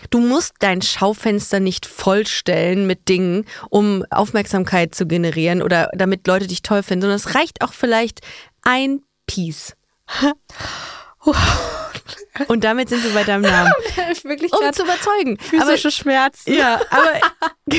[0.09, 6.47] du musst dein Schaufenster nicht vollstellen mit Dingen, um Aufmerksamkeit zu generieren oder damit Leute
[6.47, 8.21] dich toll finden, sondern es reicht auch vielleicht
[8.63, 9.75] ein Piece.
[12.47, 13.71] Und damit sind wir bei deinem Namen.
[14.23, 15.37] Wirklich Um zu überzeugen.
[15.39, 16.53] physische Schmerzen.
[16.53, 17.19] Ja, aber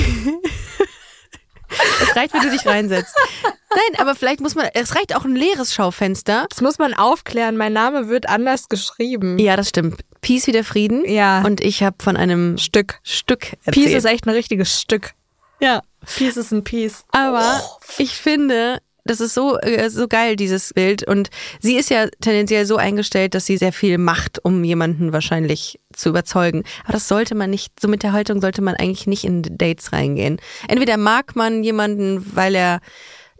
[2.02, 3.14] es reicht, wenn du dich reinsetzt.
[3.42, 6.46] Nein, aber vielleicht muss man, es reicht auch ein leeres Schaufenster.
[6.48, 7.56] Das muss man aufklären.
[7.56, 9.38] Mein Name wird anders geschrieben.
[9.38, 10.00] Ja, das stimmt.
[10.22, 11.04] Peace wie der Frieden.
[11.04, 11.42] Ja.
[11.42, 12.98] Und ich habe von einem Stück.
[13.02, 13.74] Stück erzählt.
[13.86, 15.12] Peace ist echt ein richtiges Stück.
[15.60, 15.82] ja.
[16.16, 17.04] Peace ist ein Peace.
[17.10, 17.60] Aber
[17.98, 21.06] ich finde, das ist so, äh, so geil, dieses Bild.
[21.06, 21.30] Und
[21.60, 26.10] sie ist ja tendenziell so eingestellt, dass sie sehr viel macht, um jemanden wahrscheinlich zu
[26.10, 26.64] überzeugen.
[26.84, 29.92] Aber das sollte man nicht, so mit der Haltung sollte man eigentlich nicht in Dates
[29.92, 30.38] reingehen.
[30.68, 32.80] Entweder mag man jemanden, weil er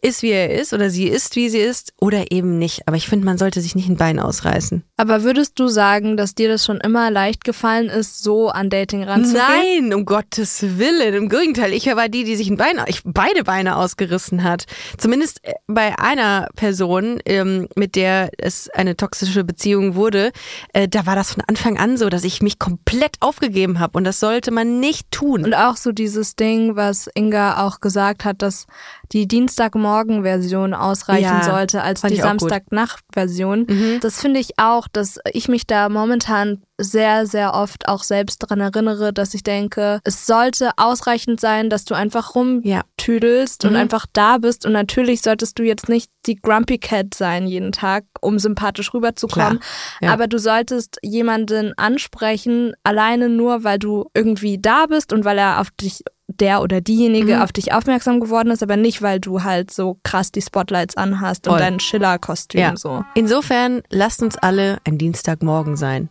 [0.07, 2.87] ist, wie er ist, oder sie ist, wie sie ist, oder eben nicht.
[2.87, 4.85] Aber ich finde, man sollte sich nicht ein Bein ausreißen.
[4.97, 9.03] Aber würdest du sagen, dass dir das schon immer leicht gefallen ist, so an Dating
[9.03, 9.89] ranzugehen?
[9.89, 11.15] Nein, um Gottes Willen.
[11.15, 14.67] Im Gegenteil, ich war die, die sich ein Bein, ich, beide Beine ausgerissen hat.
[14.97, 20.31] Zumindest äh, bei einer Person, ähm, mit der es eine toxische Beziehung wurde,
[20.73, 23.99] äh, da war das von Anfang an so, dass ich mich komplett aufgegeben habe.
[23.99, 25.45] Und das sollte man nicht tun.
[25.45, 28.67] Und auch so dieses Ding, was Inga auch gesagt hat, dass
[29.13, 32.17] die Dienstagmorgen-Version ausreichen Ja, sollte als die.
[32.17, 33.67] Samstagnacht-Version.
[33.69, 33.99] Mhm.
[34.01, 38.61] Das finde ich auch, dass ich mich da momentan sehr, sehr oft auch selbst dran
[38.61, 42.83] erinnere, dass ich denke, es sollte ausreichend sein, dass du einfach Ja.
[42.83, 43.77] rumtüdelst und Mhm.
[43.77, 44.67] einfach da bist.
[44.67, 49.61] Und natürlich solltest du jetzt nicht die Grumpy Cat sein jeden Tag, um sympathisch rüberzukommen.
[50.03, 50.13] Ja.
[50.13, 55.61] Aber du solltest jemanden ansprechen, alleine nur, weil du irgendwie da bist und weil er
[55.61, 57.43] auf dich der oder diejenige Mhm.
[57.43, 61.47] auf dich aufmerksam geworden ist, aber nicht, weil du halt so krass die Spotlights anhast
[61.47, 61.61] und Voll.
[61.61, 62.77] dein Schiller-Kostüm Ja.
[62.77, 63.05] so.
[63.15, 66.11] Insofern, lasst uns alle ein Dienstagmorgen sein.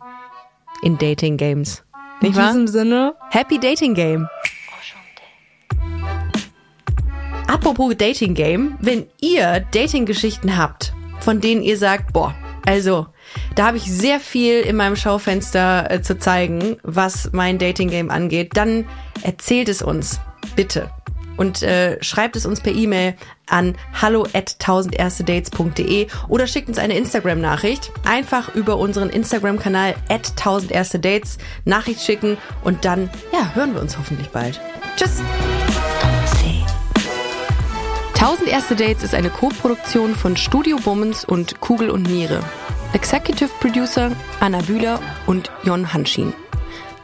[0.82, 1.82] In Dating Games.
[2.20, 2.48] In Nicht wahr?
[2.48, 4.28] diesem Sinne, Happy Dating Game.
[7.48, 12.34] Apropos Dating Game, wenn ihr Dating-Geschichten habt, von denen ihr sagt, boah,
[12.66, 13.06] also,
[13.54, 18.10] da habe ich sehr viel in meinem Schaufenster äh, zu zeigen, was mein Dating Game
[18.10, 18.86] angeht, dann
[19.22, 20.20] erzählt es uns,
[20.56, 20.90] bitte.
[21.36, 23.14] Und äh, schreibt es uns per E-Mail
[23.48, 27.92] an hallo at 1000erstedates.de oder schickt uns eine Instagram-Nachricht.
[28.04, 34.28] Einfach über unseren Instagram-Kanal at 1000erstedates Nachricht schicken und dann, ja, hören wir uns hoffentlich
[34.28, 34.60] bald.
[34.96, 35.22] Tschüss!
[38.16, 42.42] 1000 Erste Dates ist eine Co-Produktion von Studio Bummens und Kugel und Niere.
[42.94, 44.10] Executive Producer
[44.40, 46.32] Anna Bühler und Jon Hanschin.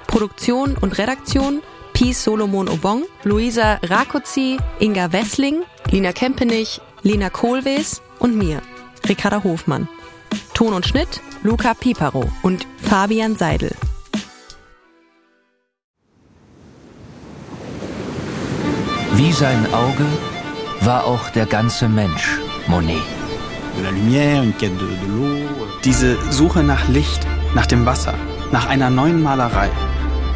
[0.07, 1.61] Produktion und Redaktion
[2.03, 8.61] Pi Solomon Obong, Luisa Rakoczy, Inga Wessling, Lina Kempenich, Lena Kohlwees und mir,
[9.09, 9.87] Ricarda Hofmann.
[10.53, 13.71] Ton und Schnitt Luca Piparo und Fabian Seidel.
[19.13, 20.07] Wie sein Auge
[20.81, 22.37] war auch der ganze Mensch
[22.67, 22.97] Monet.
[25.85, 27.25] Diese Suche nach Licht,
[27.55, 28.15] nach dem Wasser,
[28.51, 29.71] nach einer neuen Malerei.